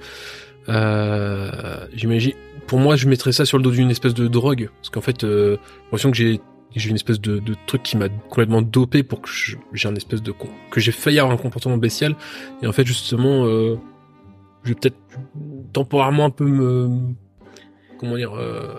euh, 0.68 1.88
j'imagine 1.94 2.34
pour 2.68 2.80
moi 2.80 2.96
je 2.98 3.08
mettrais 3.08 3.32
ça 3.32 3.46
sur 3.46 3.58
le 3.58 3.64
dos 3.64 3.72
d'une 3.72 3.90
espèce 3.90 4.14
de 4.14 4.28
drogue. 4.28 4.70
Parce 4.76 4.90
qu'en 4.90 5.02
fait 5.02 5.24
euh, 5.24 5.56
j'ai 5.56 5.84
l'impression 5.84 6.12
que 6.12 6.18
j'ai 6.18 6.42
j'ai 6.76 6.90
une 6.90 6.96
espèce 6.96 7.20
de, 7.20 7.40
de 7.40 7.56
truc 7.66 7.82
qui 7.82 7.98
m'a 7.98 8.10
complètement 8.10 8.62
dopé 8.62 9.02
pour 9.02 9.22
que 9.22 9.30
j'ai 9.74 9.88
un 9.88 9.96
espèce 9.96 10.22
de 10.22 10.34
que 10.70 10.80
j'ai 10.80 10.92
failli 10.92 11.20
avoir 11.20 11.34
un 11.34 11.38
comportement 11.38 11.78
bestial. 11.78 12.16
Et 12.62 12.68
en 12.68 12.74
fait 12.74 12.86
justement 12.86 13.46
euh, 13.46 13.78
je 14.64 14.70
vais 14.70 14.76
peut-être 14.76 14.98
temporairement 15.72 16.26
un 16.26 16.30
peu 16.30 16.46
me 16.46 16.90
comment 17.98 18.18
dire 18.18 18.34
euh, 18.34 18.76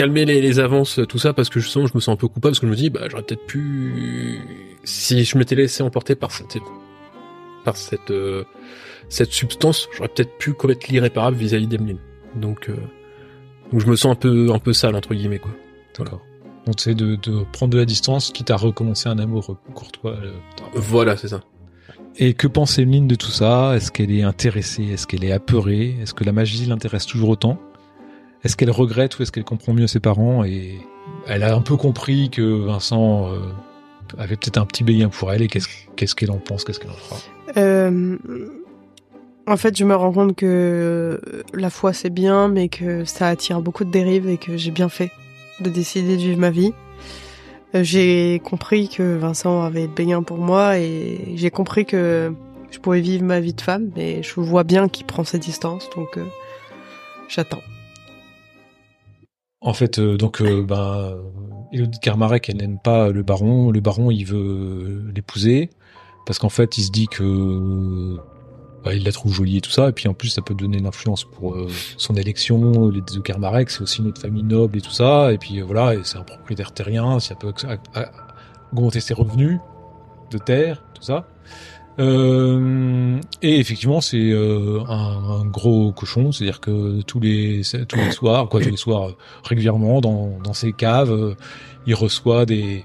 calmer 0.00 0.24
les, 0.24 0.40
les 0.40 0.58
avances 0.58 0.98
tout 1.10 1.18
ça 1.18 1.34
parce 1.34 1.50
que 1.50 1.60
justement 1.60 1.86
je 1.86 1.92
me 1.94 2.00
sens 2.00 2.14
un 2.14 2.16
peu 2.16 2.26
coupable 2.26 2.52
parce 2.52 2.60
que 2.60 2.66
je 2.66 2.70
me 2.70 2.76
dis 2.76 2.88
bah 2.88 3.02
j'aurais 3.10 3.22
peut-être 3.22 3.44
pu 3.44 4.38
si 4.82 5.24
je 5.24 5.36
m'étais 5.36 5.54
laissé 5.54 5.82
emporter 5.82 6.14
par 6.14 6.30
cette 6.30 6.56
par 7.66 7.76
cette 7.76 8.10
euh, 8.10 8.44
cette 9.10 9.32
substance 9.32 9.88
j'aurais 9.94 10.08
peut-être 10.08 10.38
pu 10.38 10.54
commettre 10.54 10.86
l'irréparable 10.90 11.36
vis-à-vis 11.36 11.66
d'Emeline. 11.66 11.98
Donc 12.34 12.70
euh, 12.70 12.76
donc 13.70 13.82
je 13.82 13.86
me 13.86 13.94
sens 13.94 14.12
un 14.12 14.14
peu 14.14 14.50
un 14.54 14.58
peu 14.58 14.72
sale 14.72 14.96
entre 14.96 15.14
guillemets 15.14 15.38
quoi. 15.38 15.50
D'accord. 15.98 16.22
On 16.66 16.72
essaie 16.72 16.94
de, 16.94 17.16
de 17.16 17.44
prendre 17.52 17.74
de 17.74 17.78
la 17.78 17.84
distance, 17.84 18.30
quitte 18.30 18.50
à 18.50 18.56
recommencer 18.56 19.10
un 19.10 19.18
amour 19.18 19.58
courtois. 19.74 20.12
euh, 20.12 20.32
voilà 20.76 21.18
c'est 21.18 21.28
ça. 21.28 21.42
Et 22.16 22.32
que 22.32 22.46
pense 22.46 22.78
Emeline 22.78 23.06
de 23.06 23.16
tout 23.16 23.30
ça? 23.30 23.76
Est-ce 23.76 23.92
qu'elle 23.92 24.12
est 24.12 24.22
intéressée? 24.22 24.84
Est-ce 24.84 25.06
qu'elle 25.06 25.24
est 25.24 25.32
apeurée? 25.32 25.96
Est-ce 26.00 26.14
que 26.14 26.24
la 26.24 26.32
magie 26.32 26.64
l'intéresse 26.64 27.04
toujours 27.04 27.28
autant? 27.28 27.60
Est-ce 28.44 28.56
qu'elle 28.56 28.70
regrette 28.70 29.18
ou 29.18 29.22
est-ce 29.22 29.32
qu'elle 29.32 29.44
comprend 29.44 29.72
mieux 29.72 29.86
ses 29.86 30.00
parents 30.00 30.44
Et 30.44 30.78
elle 31.26 31.42
a 31.42 31.54
un 31.54 31.60
peu 31.60 31.76
compris 31.76 32.30
que 32.30 32.42
Vincent 32.42 33.30
euh, 33.30 33.38
avait 34.18 34.36
peut-être 34.36 34.58
un 34.58 34.66
petit 34.66 34.84
béguin 34.84 35.08
pour 35.08 35.30
elle 35.32 35.42
et 35.42 35.48
qu'est-ce 35.48 36.14
qu'elle 36.14 36.30
en 36.30 36.38
pense 36.38 36.64
Qu'est-ce 36.64 36.80
qu'elle 36.80 36.90
en 36.90 36.94
fera 36.94 37.16
Euh, 37.56 38.16
en 39.46 39.56
fait, 39.56 39.76
je 39.76 39.84
me 39.84 39.94
rends 39.94 40.12
compte 40.12 40.36
que 40.36 41.20
la 41.52 41.70
foi 41.70 41.92
c'est 41.92 42.10
bien, 42.10 42.48
mais 42.48 42.68
que 42.68 43.04
ça 43.04 43.28
attire 43.28 43.60
beaucoup 43.60 43.84
de 43.84 43.90
dérives 43.90 44.28
et 44.28 44.38
que 44.38 44.56
j'ai 44.56 44.70
bien 44.70 44.88
fait 44.88 45.10
de 45.60 45.68
décider 45.68 46.16
de 46.16 46.22
vivre 46.22 46.38
ma 46.40 46.50
vie. 46.50 46.72
Euh, 47.74 47.82
J'ai 47.82 48.40
compris 48.42 48.88
que 48.88 49.16
Vincent 49.16 49.62
avait 49.62 49.86
béguin 49.86 50.22
pour 50.22 50.38
moi 50.38 50.78
et 50.78 51.34
j'ai 51.36 51.50
compris 51.50 51.84
que 51.84 52.32
je 52.70 52.78
pouvais 52.78 53.00
vivre 53.00 53.24
ma 53.24 53.40
vie 53.40 53.52
de 53.52 53.60
femme, 53.60 53.90
mais 53.96 54.22
je 54.22 54.40
vois 54.40 54.64
bien 54.64 54.88
qu'il 54.88 55.04
prend 55.04 55.24
ses 55.24 55.38
distances, 55.38 55.90
donc 55.94 56.18
j'attends. 57.28 57.62
En 59.60 59.74
fait, 59.74 59.98
euh, 59.98 60.16
donc, 60.16 60.42
ben, 60.42 61.18
Élodie 61.72 62.00
Carmarek, 62.00 62.48
elle 62.48 62.56
n'aime 62.56 62.78
pas 62.78 63.10
le 63.10 63.22
baron. 63.22 63.70
Le 63.70 63.80
baron, 63.80 64.10
il 64.10 64.24
veut 64.24 65.10
l'épouser 65.14 65.70
parce 66.26 66.38
qu'en 66.38 66.48
fait, 66.48 66.78
il 66.78 66.84
se 66.84 66.90
dit 66.90 67.08
que 67.08 68.16
bah, 68.84 68.94
il 68.94 69.04
la 69.04 69.12
trouve 69.12 69.34
jolie 69.34 69.58
et 69.58 69.60
tout 69.60 69.70
ça. 69.70 69.88
Et 69.90 69.92
puis 69.92 70.08
en 70.08 70.14
plus, 70.14 70.28
ça 70.30 70.42
peut 70.42 70.54
donner 70.54 70.78
une 70.78 70.86
influence 70.86 71.24
pour 71.24 71.54
euh, 71.54 71.68
son 71.98 72.14
élection. 72.14 72.88
Les 72.88 73.02
de 73.02 73.20
Carmarek, 73.20 73.70
c'est 73.70 73.82
aussi 73.82 74.00
une 74.00 74.08
autre 74.08 74.20
famille 74.20 74.42
noble 74.42 74.78
et 74.78 74.80
tout 74.80 74.92
ça. 74.92 75.32
Et 75.32 75.38
puis 75.38 75.60
voilà, 75.60 76.02
c'est 76.04 76.18
un 76.18 76.22
propriétaire 76.22 76.72
terrien. 76.72 77.20
Ça 77.20 77.34
peut 77.34 77.52
augmenter 78.72 79.00
ses 79.00 79.14
revenus 79.14 79.58
de 80.30 80.38
terre, 80.38 80.82
tout 80.94 81.02
ça. 81.02 81.28
Euh, 81.98 83.20
et 83.42 83.58
effectivement, 83.58 84.00
c'est 84.00 84.30
euh, 84.30 84.80
un, 84.88 85.40
un 85.40 85.44
gros 85.44 85.92
cochon, 85.92 86.32
c'est-à-dire 86.32 86.60
que 86.60 87.02
tous 87.02 87.20
les 87.20 87.62
tous 87.88 87.96
les 87.96 88.10
soirs, 88.12 88.48
quoi, 88.48 88.60
tous 88.60 88.70
les 88.70 88.76
soirs, 88.76 89.08
euh, 89.08 89.16
régulièrement 89.44 90.00
dans 90.00 90.38
dans 90.42 90.52
ses 90.52 90.72
caves, 90.72 91.12
euh, 91.12 91.34
il 91.86 91.94
reçoit 91.94 92.46
des 92.46 92.84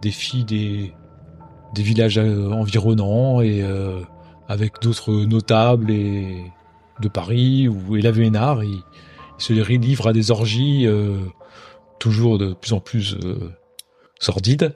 des 0.00 0.10
filles 0.10 0.44
des 0.44 0.92
des 1.74 1.82
villages 1.82 2.18
euh, 2.18 2.50
environnants 2.50 3.40
et 3.40 3.64
avec 4.48 4.80
d'autres 4.80 5.12
notables 5.12 5.90
et 5.90 6.44
de 7.00 7.08
Paris 7.08 7.68
ou 7.68 7.96
et 7.96 8.00
la 8.00 8.12
Vénard, 8.12 8.62
il, 8.62 8.70
il 8.70 8.82
se 9.38 9.52
livre 9.52 10.06
à 10.06 10.12
des 10.12 10.30
orgies 10.30 10.86
toujours 11.98 12.38
de 12.38 12.54
plus 12.54 12.72
en 12.72 12.80
plus 12.80 13.16
sordides. 14.18 14.74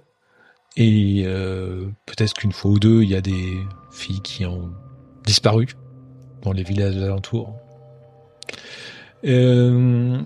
Et 0.82 1.24
euh, 1.26 1.84
peut-être 2.06 2.32
qu'une 2.32 2.52
fois 2.52 2.70
ou 2.70 2.78
deux, 2.78 3.02
il 3.02 3.10
y 3.10 3.14
a 3.14 3.20
des 3.20 3.58
filles 3.92 4.22
qui 4.22 4.46
ont 4.46 4.70
disparu 5.26 5.68
dans 6.40 6.52
les 6.52 6.62
villages 6.62 6.96
alentours. 6.96 7.54
Euh, 9.26 10.18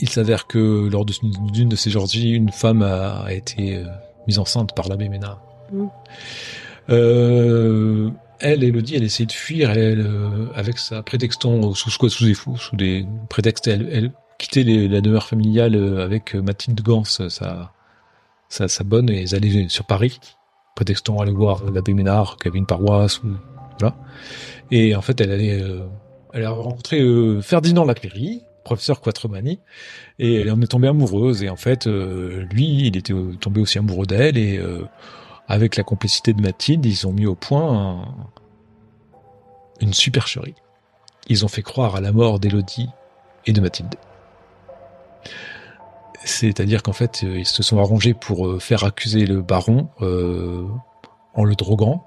il 0.00 0.08
s'avère 0.10 0.46
que 0.46 0.86
lors 0.92 1.06
d'une 1.06 1.70
de 1.70 1.76
ces 1.76 1.96
orgies, 1.96 2.32
une 2.32 2.50
femme 2.52 2.82
a, 2.82 3.22
a 3.22 3.32
été 3.32 3.76
euh, 3.76 3.86
mise 4.26 4.38
enceinte 4.38 4.74
par 4.76 4.88
l'abbé 4.88 5.08
Ménard. 5.08 5.40
Mm. 5.72 5.86
Euh, 6.90 8.10
elle, 8.40 8.64
Elodie, 8.64 8.96
elle 8.96 9.04
essaie 9.04 9.24
de 9.24 9.32
fuir, 9.32 9.70
elle, 9.70 10.00
euh, 10.06 10.48
avec 10.54 10.76
sa 10.76 11.02
prétextant 11.02 11.72
sous 11.72 11.90
quoi, 11.98 12.10
sous 12.10 12.26
des 12.26 12.34
fous, 12.34 12.58
sous 12.58 12.76
des 12.76 13.06
prétextes, 13.30 13.66
elle, 13.66 13.88
elle 13.90 14.12
quittait 14.38 14.62
les- 14.62 14.88
la 14.88 15.00
demeure 15.00 15.24
familiale 15.26 15.74
avec 16.02 16.34
Mathilde 16.34 16.82
Gans, 16.82 17.04
sa, 17.04 17.72
sa, 18.48 18.68
sa 18.68 18.84
bonne, 18.84 19.10
et 19.10 19.22
ils 19.22 19.34
allaient 19.34 19.68
sur 19.68 19.84
Paris, 19.84 20.20
prétextant 20.76 21.18
aller 21.18 21.32
voir 21.32 21.64
l'abbé 21.70 21.94
Ménard, 21.94 22.36
qui 22.36 22.48
avait 22.48 22.58
une 22.58 22.66
paroisse, 22.66 23.22
ou 23.22 23.28
voilà. 23.78 23.96
Et 24.70 24.94
en 24.94 25.02
fait, 25.02 25.20
elle 25.20 25.30
allait, 25.32 25.60
euh, 25.60 25.86
elle 26.32 26.44
a 26.44 26.50
rencontré 26.50 27.00
euh, 27.00 27.40
Ferdinand 27.40 27.84
Lacléry, 27.84 28.42
professeur 28.64 29.00
Quattremani, 29.00 29.60
et 30.18 30.40
elle 30.40 30.50
en 30.50 30.60
est 30.62 30.66
tombée 30.66 30.88
amoureuse. 30.88 31.42
Et 31.42 31.50
en 31.50 31.56
fait, 31.56 31.86
euh, 31.86 32.44
lui, 32.50 32.86
il 32.86 32.96
était 32.96 33.12
euh, 33.12 33.34
tombé 33.40 33.60
aussi 33.60 33.78
amoureux 33.78 34.06
d'elle, 34.06 34.38
et 34.38 34.56
euh, 34.58 34.84
avec 35.48 35.76
la 35.76 35.82
complicité 35.82 36.32
de 36.32 36.40
Mathilde, 36.40 36.86
ils 36.86 37.06
ont 37.06 37.12
mis 37.12 37.26
au 37.26 37.34
point 37.34 38.00
un- 38.00 38.04
une 39.80 39.92
supercherie. 39.92 40.54
Ils 41.28 41.44
ont 41.44 41.48
fait 41.48 41.62
croire 41.62 41.96
à 41.96 42.00
la 42.00 42.12
mort 42.12 42.38
d'Élodie 42.38 42.88
et 43.46 43.52
de 43.52 43.60
Mathilde. 43.60 43.94
C'est-à-dire 46.24 46.82
qu'en 46.82 46.92
fait, 46.92 47.22
euh, 47.22 47.38
ils 47.38 47.46
se 47.46 47.62
sont 47.62 47.78
arrangés 47.78 48.14
pour 48.14 48.46
euh, 48.46 48.58
faire 48.58 48.84
accuser 48.84 49.26
le 49.26 49.42
baron 49.42 49.88
euh, 50.00 50.66
en 51.34 51.44
le 51.44 51.54
droguant. 51.54 52.06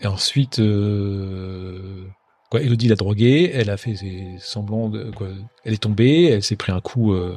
Et 0.00 0.06
ensuite, 0.06 0.60
euh, 0.60 2.04
quoi, 2.50 2.60
Elodie 2.60 2.86
l'a 2.86 2.94
drogué, 2.94 3.50
elle 3.52 3.70
a 3.70 3.76
fait 3.76 3.96
ses 3.96 4.36
semblants 4.38 4.88
de, 4.88 5.10
quoi, 5.10 5.28
elle 5.64 5.74
est 5.74 5.82
tombée, 5.82 6.26
elle 6.26 6.44
s'est 6.44 6.54
pris 6.54 6.70
un 6.70 6.80
coup, 6.80 7.12
euh, 7.12 7.36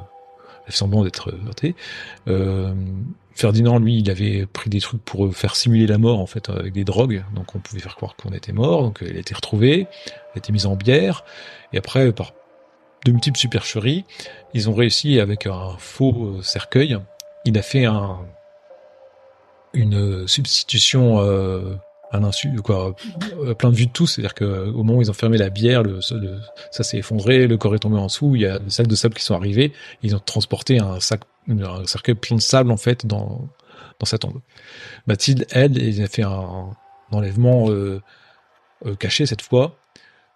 elle 0.68 0.72
fait 0.72 0.78
semblant 0.78 1.04
d'être 1.04 1.34
heurtée. 1.48 1.76
Ferdinand, 3.34 3.80
lui, 3.80 3.98
il 3.98 4.12
avait 4.12 4.46
pris 4.46 4.70
des 4.70 4.82
trucs 4.82 5.04
pour 5.04 5.34
faire 5.34 5.56
simuler 5.56 5.88
la 5.88 5.98
mort, 5.98 6.20
en 6.20 6.26
fait, 6.28 6.50
avec 6.50 6.74
des 6.74 6.84
drogues. 6.84 7.24
Donc, 7.34 7.56
on 7.56 7.60
pouvait 7.60 7.80
faire 7.80 7.96
croire 7.96 8.16
qu'on 8.16 8.34
était 8.34 8.52
mort. 8.52 8.84
Donc, 8.84 9.00
elle 9.02 9.16
a 9.16 9.20
été 9.20 9.34
retrouvée, 9.34 9.88
elle 10.06 10.32
a 10.36 10.38
été 10.38 10.52
mise 10.52 10.66
en 10.66 10.76
bière. 10.76 11.24
Et 11.72 11.78
après, 11.78 12.12
par 12.12 12.34
de 13.06 13.12
multiples 13.12 13.38
supercheries, 13.38 14.06
ils 14.54 14.70
ont 14.70 14.74
réussi 14.74 15.20
avec 15.20 15.48
un 15.48 15.76
faux 15.78 16.38
euh, 16.38 16.42
cercueil. 16.42 16.98
Il 17.46 17.58
a 17.58 17.62
fait 17.62 17.86
un, 17.86 18.20
une 19.74 20.28
substitution 20.28 21.20
euh, 21.20 21.76
à 22.12 22.20
l'insu, 22.20 22.54
quoi, 22.64 22.96
euh, 23.40 23.56
plein 23.56 23.72
de 23.72 23.76
vue 23.76 23.88
de 23.88 23.92
tous. 23.92 24.08
C'est-à-dire 24.08 24.36
que 24.36 24.70
au 24.70 24.84
moment 24.84 25.00
où 25.00 25.02
ils 25.02 25.10
ont 25.10 25.16
fermé 25.16 25.38
la 25.38 25.50
bière, 25.50 25.84
ça 26.72 26.84
s'est 26.84 26.98
effondré, 26.98 27.48
le 27.48 27.58
corps 27.58 27.74
est 27.74 27.80
tombé 27.80 27.98
en 27.98 28.06
dessous. 28.06 28.36
Il 28.36 28.42
y 28.42 28.46
a 28.46 28.60
des 28.60 28.70
sacs 28.70 28.88
de 28.88 28.96
sable 28.96 29.16
qui 29.16 29.24
sont 29.24 29.36
arrivés. 29.36 29.74
Ils 30.04 30.16
ont 30.16 30.20
transporté 30.20 30.80
un 30.80 31.00
cercueil 31.00 32.16
plein 32.16 32.36
de 32.36 32.42
sable 32.42 32.72
en 32.72 32.78
fait 32.78 33.06
dans 33.06 33.48
dans 34.00 34.06
sa 34.06 34.18
tombe. 34.18 34.42
Mathilde, 35.06 35.46
elle, 35.52 35.78
elle 35.82 36.04
a 36.04 36.08
fait 36.08 36.24
un, 36.24 36.72
enlèvement 37.12 37.70
caché 39.00 39.26
cette 39.26 39.42
fois. 39.42 39.78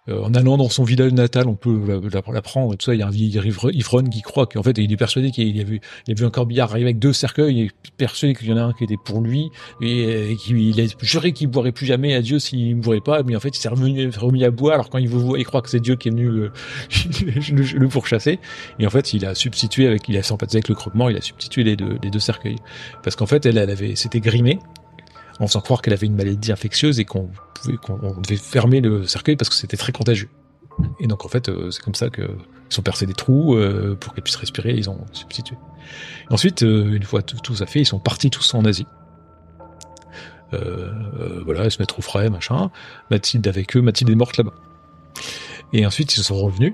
Euh, 0.08 0.22
en 0.22 0.34
allant 0.34 0.56
dans 0.56 0.68
son 0.68 0.84
village 0.84 1.12
natal, 1.12 1.48
on 1.48 1.54
peut 1.56 1.78
la- 1.86 1.96
la- 1.96 2.32
l'apprendre 2.32 2.74
et 2.74 2.76
tout 2.76 2.84
ça. 2.86 2.94
Il 2.94 3.00
y 3.00 3.02
a 3.02 3.06
un 3.06 3.10
vieil 3.10 3.36
ivrogne 3.74 4.08
qui 4.08 4.22
croit 4.22 4.46
qu'en 4.46 4.62
fait, 4.62 4.78
il 4.78 4.92
est 4.92 4.96
persuadé 4.96 5.30
qu'il 5.30 5.60
a 5.60 5.64
vu, 5.64 5.80
il 6.06 6.12
a 6.12 6.14
vu 6.14 6.24
un 6.24 6.30
corbillard 6.30 6.70
arriver 6.70 6.86
avec 6.86 6.98
deux 6.98 7.12
cercueils. 7.12 7.56
Il 7.58 7.62
est 7.66 7.70
persuadé 7.96 8.34
qu'il 8.34 8.48
y 8.48 8.52
en 8.52 8.56
a 8.56 8.62
un 8.62 8.72
qui 8.72 8.84
était 8.84 8.96
pour 9.02 9.20
lui 9.20 9.50
et, 9.80 10.32
et 10.32 10.36
qu'il 10.36 10.80
a 10.80 10.84
juré 11.02 11.32
qu'il 11.32 11.48
boirait 11.48 11.72
plus 11.72 11.86
jamais 11.86 12.14
à 12.14 12.22
Dieu 12.22 12.38
s'il 12.38 12.76
ne 12.76 12.82
boirait 12.82 13.00
pas. 13.00 13.22
Mais 13.22 13.34
en 13.36 13.40
fait, 13.40 13.56
il 13.56 13.60
s'est 13.60 13.68
remis 13.68 14.44
à 14.44 14.50
boire. 14.50 14.74
Alors 14.74 14.90
quand 14.90 14.98
il 14.98 15.08
vous 15.08 15.36
il 15.36 15.44
croit 15.44 15.62
que 15.62 15.70
c'est 15.70 15.80
Dieu 15.80 15.96
qui 15.96 16.08
est 16.08 16.10
venu 16.12 16.28
le, 16.28 16.52
le, 17.52 17.78
le 17.78 17.88
pourchasser. 17.88 18.38
Et 18.78 18.86
en 18.86 18.90
fait, 18.90 19.12
il 19.12 19.24
a 19.26 19.34
substitué 19.34 19.86
avec, 19.86 20.08
il 20.08 20.16
a 20.16 20.22
sympathisé 20.22 20.58
avec 20.58 20.68
le 20.68 20.74
croquement. 20.74 21.08
Il 21.08 21.16
a 21.16 21.20
substitué 21.20 21.64
les 21.64 21.76
deux, 21.76 21.98
les 22.02 22.10
deux 22.10 22.20
cercueils 22.20 22.56
parce 23.02 23.16
qu'en 23.16 23.26
fait, 23.26 23.44
elle, 23.46 23.58
elle 23.58 23.70
avait, 23.70 23.96
c'était 23.96 24.20
grimé 24.20 24.58
en 25.40 25.46
faisant 25.46 25.60
croire 25.60 25.82
qu'elle 25.82 25.92
avait 25.92 26.06
une 26.06 26.16
maladie 26.16 26.52
infectieuse 26.52 26.98
et 27.00 27.04
qu'on 27.04 27.30
pouvait, 27.54 27.76
qu'on 27.76 27.98
on 28.02 28.20
devait 28.20 28.36
fermer 28.36 28.80
le 28.80 29.06
cercueil 29.06 29.36
parce 29.36 29.48
que 29.48 29.54
c'était 29.54 29.76
très 29.76 29.92
contagieux. 29.92 30.28
Et 31.00 31.06
donc 31.06 31.24
en 31.24 31.28
fait, 31.28 31.48
euh, 31.48 31.70
c'est 31.70 31.82
comme 31.82 31.94
ça 31.94 32.10
que 32.10 32.22
ils 32.22 32.74
sont 32.74 32.82
percés 32.82 33.06
des 33.06 33.14
trous 33.14 33.54
euh, 33.54 33.96
pour 33.98 34.12
qu'elle 34.12 34.24
puisse 34.24 34.36
respirer. 34.36 34.74
Ils 34.74 34.90
ont 34.90 34.98
substitué. 35.12 35.56
Ensuite, 36.30 36.62
euh, 36.62 36.94
une 36.94 37.04
fois 37.04 37.22
tout, 37.22 37.54
ça 37.54 37.66
fait, 37.66 37.80
ils 37.80 37.86
sont 37.86 37.98
partis 38.00 38.30
tous 38.30 38.54
en 38.54 38.64
Asie. 38.64 38.86
Voilà, 41.44 41.68
se 41.68 41.80
mettre 41.80 41.98
au 41.98 42.02
frais, 42.02 42.30
machin. 42.30 42.70
Mathilde 43.10 43.46
avec 43.46 43.76
eux. 43.76 43.82
Mathilde 43.82 44.10
est 44.10 44.14
morte 44.14 44.38
là-bas. 44.38 44.54
Et 45.72 45.84
ensuite, 45.84 46.16
ils 46.16 46.22
sont 46.22 46.36
revenus. 46.36 46.72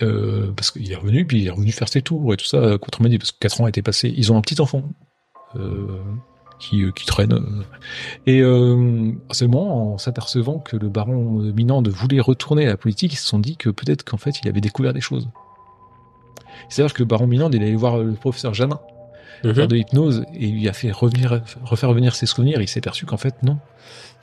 Parce 0.00 0.72
qu'il 0.72 0.90
est 0.90 0.96
revenu, 0.96 1.24
puis 1.24 1.42
il 1.42 1.46
est 1.46 1.50
revenu 1.50 1.70
faire 1.70 1.88
ses 1.88 2.02
tours 2.02 2.34
et 2.34 2.36
tout 2.36 2.44
ça 2.44 2.76
contre 2.78 3.02
Mani, 3.02 3.18
parce 3.18 3.30
que 3.30 3.38
4 3.38 3.60
ans 3.60 3.64
a 3.66 3.68
été 3.68 3.82
passé. 3.82 4.12
Ils 4.16 4.32
ont 4.32 4.36
un 4.36 4.40
petit 4.40 4.60
enfant 4.60 4.82
qui, 6.58 6.82
euh, 6.82 6.90
qui 6.92 7.06
traîne. 7.06 7.32
euh, 7.32 7.62
et 8.26 8.40
euh, 8.40 9.12
seulement 9.30 9.94
en 9.94 9.98
s'apercevant 9.98 10.58
que 10.58 10.76
le 10.76 10.88
baron 10.88 11.40
euh, 11.42 11.52
Minande 11.52 11.88
voulait 11.88 12.20
retourner 12.20 12.64
à 12.66 12.68
la 12.70 12.76
politique, 12.76 13.12
ils 13.12 13.16
se 13.16 13.26
sont 13.26 13.38
dit 13.38 13.56
que 13.56 13.70
peut-être 13.70 14.04
qu'en 14.04 14.16
fait 14.16 14.40
il 14.42 14.48
avait 14.48 14.60
découvert 14.60 14.92
des 14.92 15.00
choses. 15.00 15.28
C'est-à-dire 16.68 16.92
que 16.94 17.00
le 17.00 17.06
baron 17.06 17.26
Minande, 17.26 17.54
il 17.54 17.62
allait 17.62 17.74
voir 17.74 17.98
le 17.98 18.12
professeur 18.14 18.54
Janin, 18.54 18.80
Mhm. 19.44 19.54
faire 19.54 19.68
de 19.68 19.76
l'hypnose, 19.76 20.24
et 20.34 20.46
il 20.48 20.54
lui 20.54 20.68
a 20.68 20.72
fait 20.72 20.90
revenir, 20.90 21.40
refaire 21.62 21.88
revenir 21.88 22.14
ses 22.14 22.26
souvenirs, 22.26 22.58
et 22.60 22.64
il 22.64 22.68
s'est 22.68 22.80
perçu 22.80 23.06
qu'en 23.06 23.16
fait 23.16 23.42
non, 23.42 23.58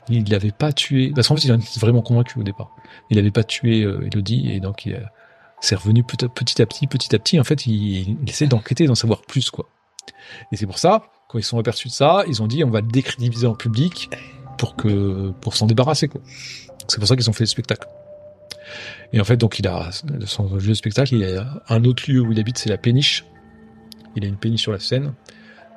il 0.08 0.28
l'avait 0.30 0.52
pas 0.52 0.72
tué. 0.72 1.10
Parce 1.14 1.28
qu'en 1.28 1.36
fait 1.36 1.44
il 1.46 1.52
en 1.52 1.58
était 1.58 1.80
vraiment 1.80 2.02
convaincu 2.02 2.38
au 2.38 2.42
départ. 2.42 2.70
Il 3.10 3.16
n'avait 3.16 3.30
pas 3.30 3.42
tué 3.44 3.82
euh, 3.82 4.06
Elodie, 4.12 4.50
et 4.52 4.60
donc 4.60 4.84
il 4.86 4.94
a- 4.94 5.10
c'est 5.60 5.74
revenu 5.74 6.04
petit 6.04 6.24
à 6.24 6.28
petit, 6.28 6.60
à 6.62 6.66
petit, 6.66 6.86
petit 6.86 7.14
à 7.16 7.18
petit. 7.18 7.40
En 7.40 7.44
fait, 7.44 7.66
il, 7.66 8.10
il 8.22 8.28
essaie 8.28 8.46
d'enquêter, 8.46 8.86
d'en 8.86 8.94
savoir 8.94 9.22
plus, 9.22 9.50
quoi. 9.50 9.66
Et 10.52 10.56
c'est 10.56 10.66
pour 10.66 10.78
ça, 10.78 11.04
quand 11.36 11.40
ils 11.40 11.44
sont 11.44 11.58
aperçus 11.58 11.88
de 11.88 11.92
ça, 11.92 12.24
ils 12.26 12.42
ont 12.42 12.46
dit 12.46 12.64
on 12.64 12.70
va 12.70 12.80
le 12.80 12.86
décrédibiliser 12.86 13.46
en 13.46 13.54
public 13.54 14.08
pour 14.56 14.74
que 14.74 15.32
pour 15.42 15.54
s'en 15.54 15.66
débarrasser 15.66 16.08
quoi. 16.08 16.22
C'est 16.88 16.98
pour 16.98 17.06
ça 17.06 17.14
qu'ils 17.14 17.28
ont 17.28 17.34
fait 17.34 17.44
le 17.44 17.48
spectacle. 17.48 17.86
Et 19.12 19.20
en 19.20 19.24
fait 19.24 19.36
donc 19.36 19.58
il 19.58 19.68
a 19.68 19.90
son 20.24 20.54
lieu 20.54 20.68
de 20.68 20.74
spectacle, 20.74 21.14
il 21.14 21.24
a 21.24 21.62
un 21.68 21.84
autre 21.84 22.10
lieu 22.10 22.20
où 22.20 22.32
il 22.32 22.40
habite, 22.40 22.56
c'est 22.56 22.70
la 22.70 22.78
péniche. 22.78 23.26
Il 24.14 24.24
a 24.24 24.28
une 24.28 24.36
péniche 24.36 24.62
sur 24.62 24.72
la 24.72 24.80
Seine, 24.80 25.12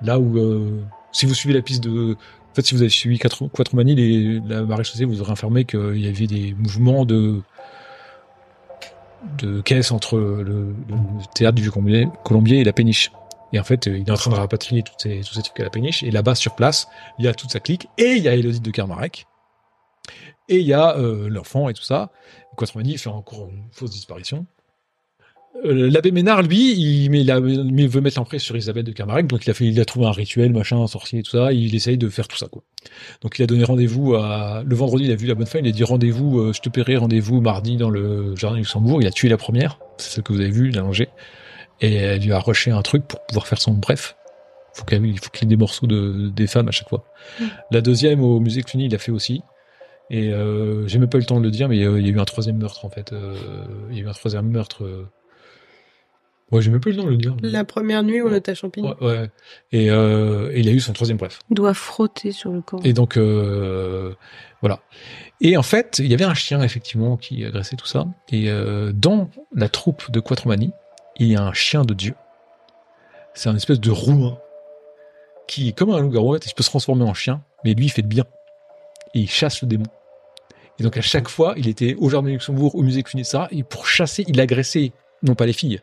là 0.01 0.17
où 0.17 0.37
euh, 0.37 0.81
si 1.11 1.25
vous 1.25 1.33
suivez 1.33 1.53
la 1.53 1.61
piste 1.61 1.83
de 1.83 2.13
en 2.13 2.55
fait, 2.55 2.65
si 2.65 2.73
vous 2.73 2.81
avez 2.81 2.89
suivi 2.89 3.19
Quattromanie, 3.19 3.95
les, 3.95 4.39
la 4.39 4.63
maréchaussée 4.63 5.03
vous 5.03 5.19
aurez 5.19 5.33
informé 5.33 5.65
qu'il 5.65 5.99
y 5.99 6.07
avait 6.07 6.25
des 6.25 6.55
mouvements 6.57 7.05
de 7.05 7.41
de 9.37 9.59
caisse 9.59 9.91
entre 9.91 10.17
le, 10.17 10.73
le 10.87 10.95
théâtre 11.35 11.55
du 11.55 11.63
Vieux-Colombier 11.63 12.07
Colombier 12.23 12.59
et 12.59 12.63
la 12.63 12.71
péniche. 12.71 13.11
Et 13.53 13.59
en 13.59 13.63
fait, 13.63 13.87
euh, 13.87 13.97
il 13.97 14.07
est 14.07 14.11
en 14.11 14.15
train 14.15 14.31
de 14.31 14.35
rapatrier 14.35 14.83
toutes 14.83 15.01
ces, 15.01 15.21
tous 15.21 15.33
ces 15.33 15.41
trucs 15.41 15.59
à 15.59 15.63
la 15.63 15.69
péniche. 15.69 16.03
Et 16.03 16.11
là-bas, 16.11 16.35
sur 16.35 16.55
place, 16.55 16.87
il 17.17 17.25
y 17.25 17.27
a 17.27 17.33
toute 17.33 17.51
sa 17.51 17.59
clique. 17.59 17.87
Et 17.97 18.13
il 18.13 18.23
y 18.23 18.27
a 18.27 18.35
Élodie 18.35 18.59
de 18.59 18.71
Kermarek. 18.71 19.25
Et 20.47 20.59
il 20.59 20.65
y 20.65 20.73
a 20.73 20.97
euh, 20.97 21.29
l'enfant 21.29 21.69
et 21.69 21.73
tout 21.73 21.83
ça. 21.83 22.11
Quattromanie 22.57 22.97
fait 22.97 23.09
encore 23.09 23.49
une 23.49 23.63
fausse 23.71 23.91
disparition. 23.91 24.45
Euh, 25.65 25.89
L'abbé 25.89 26.11
Ménard, 26.11 26.43
lui, 26.43 26.73
il, 26.73 27.09
veut 27.87 28.01
mettre 28.01 28.19
l'emprise 28.19 28.41
sur 28.41 28.55
Isabelle 28.55 28.83
de 28.83 28.91
Kermarek. 28.91 29.27
Donc 29.27 29.45
il 29.45 29.49
a, 29.49 29.53
fait, 29.53 29.65
il 29.65 29.79
a 29.79 29.85
trouvé 29.85 30.05
un 30.05 30.11
rituel, 30.11 30.51
machin, 30.51 30.77
un 30.77 30.87
sorcier 30.87 31.19
et 31.19 31.23
tout 31.23 31.31
ça. 31.31 31.53
Il 31.53 31.73
essaye 31.75 31.97
de 31.97 32.09
faire 32.09 32.27
tout 32.27 32.37
ça, 32.37 32.47
quoi. 32.47 32.63
Donc 33.21 33.37
il 33.37 33.43
a 33.43 33.47
donné 33.47 33.63
rendez-vous 33.63 34.15
à... 34.15 34.63
Le 34.65 34.75
vendredi, 34.75 35.05
il 35.05 35.11
a 35.11 35.15
vu 35.15 35.27
la 35.27 35.35
bonne 35.35 35.47
femme. 35.47 35.65
Il 35.65 35.69
a 35.69 35.71
dit 35.71 35.83
rendez-vous, 35.83 36.53
je 36.53 36.59
te 36.59 36.69
paierai 36.69 36.97
rendez-vous 36.97 37.41
mardi 37.41 37.77
dans 37.77 37.89
le 37.89 38.35
jardin 38.35 38.55
du 38.55 38.61
Luxembourg. 38.61 39.01
Il 39.01 39.07
a 39.07 39.11
tué 39.11 39.29
la 39.29 39.37
première. 39.37 39.79
C'est 39.97 40.15
celle 40.15 40.23
que 40.23 40.33
vous 40.33 40.39
avez 40.39 40.51
vue, 40.51 40.69
il 40.69 40.77
a 40.79 40.83
mangé 40.83 41.09
et 41.81 41.95
elle 41.95 42.21
lui 42.21 42.33
a 42.33 42.39
rushé 42.39 42.71
un 42.71 42.81
truc 42.81 43.07
pour 43.07 43.25
pouvoir 43.25 43.47
faire 43.47 43.61
son 43.61 43.73
bref. 43.73 44.15
Faut 44.73 44.85
qu'il 44.85 45.05
il 45.05 45.19
faut 45.19 45.29
qu'il 45.29 45.43
y 45.43 45.45
ait 45.45 45.55
des 45.55 45.57
morceaux 45.57 45.87
de, 45.87 46.29
des 46.29 46.47
femmes 46.47 46.67
à 46.67 46.71
chaque 46.71 46.89
fois. 46.89 47.03
La 47.71 47.81
deuxième 47.81 48.21
au 48.21 48.39
musée 48.39 48.63
Cluny, 48.63 48.85
il 48.85 48.95
a 48.95 48.99
fait 48.99 49.11
aussi. 49.11 49.41
Et 50.09 50.33
euh, 50.33 50.87
j'ai 50.87 50.97
même 50.97 51.09
pas 51.09 51.17
eu 51.17 51.21
le 51.21 51.27
temps 51.27 51.39
de 51.39 51.45
le 51.45 51.51
dire, 51.51 51.69
mais 51.69 51.83
euh, 51.83 51.99
il 51.99 52.07
y 52.07 52.09
a 52.09 52.13
eu 52.13 52.19
un 52.19 52.25
troisième 52.25 52.57
meurtre 52.57 52.85
en 52.85 52.89
fait. 52.89 53.13
Euh, 53.13 53.35
il 53.91 53.97
y 53.97 54.01
a 54.01 54.03
eu 54.03 54.07
un 54.07 54.13
troisième 54.13 54.49
meurtre. 54.49 54.83
Euh... 54.83 55.07
Ouais, 56.51 56.63
j'ai 56.63 56.71
même 56.71 56.81
pas 56.81 56.89
eu 56.89 56.93
le 56.93 56.99
temps 56.99 57.05
de 57.05 57.11
le 57.11 57.17
dire. 57.17 57.35
La 57.43 57.63
première 57.63 58.01
nuit, 58.01 58.21
on 58.23 58.33
était 58.33 58.51
à 58.51 58.55
Champigny. 58.55 58.87
Ouais, 58.87 59.05
ouais. 59.05 59.29
Et, 59.71 59.91
euh, 59.91 60.51
et 60.51 60.61
il 60.61 60.67
a 60.67 60.71
eu 60.71 60.79
son 60.79 60.93
troisième 60.93 61.17
bref. 61.17 61.39
Il 61.51 61.53
doit 61.53 61.75
frotter 61.75 62.31
sur 62.31 62.51
le 62.51 62.61
corps. 62.61 62.81
Et 62.83 62.93
donc 62.93 63.17
voilà. 63.17 64.79
Et 65.41 65.57
en 65.57 65.63
fait, 65.63 65.99
il 65.99 66.07
y 66.07 66.13
avait 66.15 66.25
un 66.25 66.33
chien 66.33 66.63
effectivement 66.63 67.17
qui 67.17 67.45
agressait 67.45 67.75
tout 67.75 67.85
ça. 67.85 68.07
Et 68.31 68.49
dans 68.93 69.29
la 69.53 69.69
troupe 69.69 70.09
de 70.09 70.19
Quattromanie, 70.19 70.71
il 71.19 71.27
y 71.31 71.35
a 71.35 71.41
un 71.43 71.53
chien 71.53 71.83
de 71.83 71.93
Dieu. 71.93 72.15
C'est 73.33 73.49
un 73.49 73.55
espèce 73.55 73.79
de 73.79 73.91
roumain 73.91 74.37
qui, 75.47 75.73
comme 75.73 75.89
un 75.91 75.99
loup-garou, 75.99 76.35
il 76.37 76.53
peut 76.53 76.63
se 76.63 76.69
transformer 76.69 77.03
en 77.05 77.13
chien, 77.13 77.41
mais 77.63 77.73
lui, 77.73 77.85
il 77.85 77.89
fait 77.89 78.01
le 78.01 78.07
bien. 78.07 78.25
Et 79.13 79.19
il 79.21 79.29
chasse 79.29 79.61
le 79.61 79.67
démon. 79.67 79.85
Et 80.79 80.83
donc 80.83 80.95
à 80.97 81.01
chaque 81.01 81.27
fois, 81.27 81.53
il 81.57 81.67
était 81.67 81.95
au 81.99 82.09
jardin 82.09 82.27
du 82.27 82.33
Luxembourg, 82.33 82.75
au 82.75 82.81
musée 82.83 83.03
Cluny, 83.03 83.21
etc. 83.21 83.45
Et 83.51 83.63
pour 83.63 83.85
chasser, 83.87 84.23
il 84.27 84.39
agressait 84.39 84.93
non 85.23 85.35
pas 85.35 85.45
les 85.45 85.53
filles, 85.53 85.81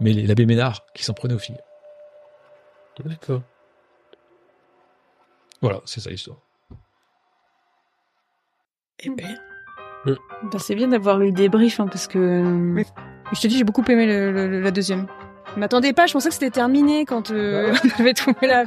mais 0.00 0.12
les- 0.12 0.26
l'abbé 0.26 0.46
Ménard 0.46 0.84
qui 0.94 1.02
s'en 1.04 1.14
prenait 1.14 1.34
aux 1.34 1.38
filles. 1.38 1.58
D'accord. 3.04 3.42
Voilà, 5.62 5.80
c'est 5.84 6.00
ça 6.00 6.10
l'histoire. 6.10 6.36
Eh 9.02 9.10
ben, 9.10 9.36
Bah, 10.06 10.58
c'est 10.58 10.74
bien 10.74 10.88
d'avoir 10.88 11.20
eu 11.22 11.26
le 11.26 11.32
débrief, 11.32 11.80
hein, 11.80 11.86
parce 11.88 12.06
que. 12.06 12.18
euh, 12.18 12.82
Je 13.32 13.40
te 13.40 13.46
dis, 13.46 13.58
j'ai 13.58 13.64
beaucoup 13.64 13.84
aimé 13.88 14.06
le- 14.06 14.32
le- 14.32 14.48
le- 14.48 14.60
la 14.60 14.70
deuxième. 14.70 15.06
Je 15.54 15.60
m'attendais 15.60 15.92
pas, 15.92 16.06
je 16.06 16.12
pensais 16.12 16.28
que 16.28 16.34
c'était 16.34 16.50
terminé 16.50 17.04
quand 17.04 17.30
euh, 17.30 17.72
on 17.98 18.00
avait 18.02 18.14
trouvé 18.14 18.46
la. 18.46 18.62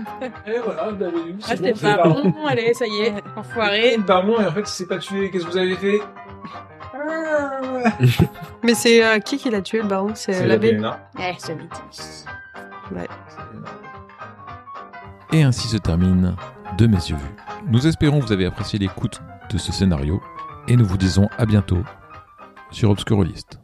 Et 0.47 0.59
voilà, 0.63 0.89
vous 0.89 0.97
l'avez 0.99 1.17
eu. 1.29 1.35
Ah, 1.43 1.55
c'était 1.55 1.73
pas 1.73 2.03
bon, 2.03 2.45
allez, 2.47 2.73
ça 2.73 2.85
y 2.87 3.01
est, 3.01 3.13
enfoiré. 3.37 3.97
Pardon, 4.05 4.39
et 4.41 4.45
en 4.45 4.51
fait, 4.51 4.61
il 4.61 4.67
s'est 4.67 4.87
pas 4.87 4.97
tué. 4.97 5.29
Qu'est-ce 5.31 5.45
que 5.45 5.51
vous 5.51 5.57
avez 5.57 5.75
fait 5.75 5.99
Mais 8.63 8.73
c'est 8.73 9.03
euh, 9.03 9.19
qui 9.19 9.37
qui 9.37 9.49
l'a 9.49 9.61
tué, 9.61 9.81
le 9.81 9.87
baron? 9.87 10.11
C'est 10.15 10.45
l'abbé. 10.45 10.77
Eh, 11.19 11.33
ce 11.39 11.51
bêtise. 11.53 12.25
Et 15.31 15.43
ainsi 15.43 15.67
se 15.67 15.77
termine 15.77 16.35
De 16.77 16.85
mes 16.87 16.97
yeux 16.97 17.15
vus. 17.15 17.35
Nous 17.67 17.87
espérons 17.87 18.19
que 18.19 18.25
vous 18.25 18.31
avez 18.31 18.45
apprécié 18.45 18.77
l'écoute 18.79 19.21
de 19.51 19.57
ce 19.57 19.71
scénario 19.71 20.21
et 20.67 20.75
nous 20.75 20.85
vous 20.85 20.97
disons 20.97 21.27
à 21.37 21.45
bientôt 21.45 21.79
sur 22.71 22.89
Obscurolist. 22.91 23.59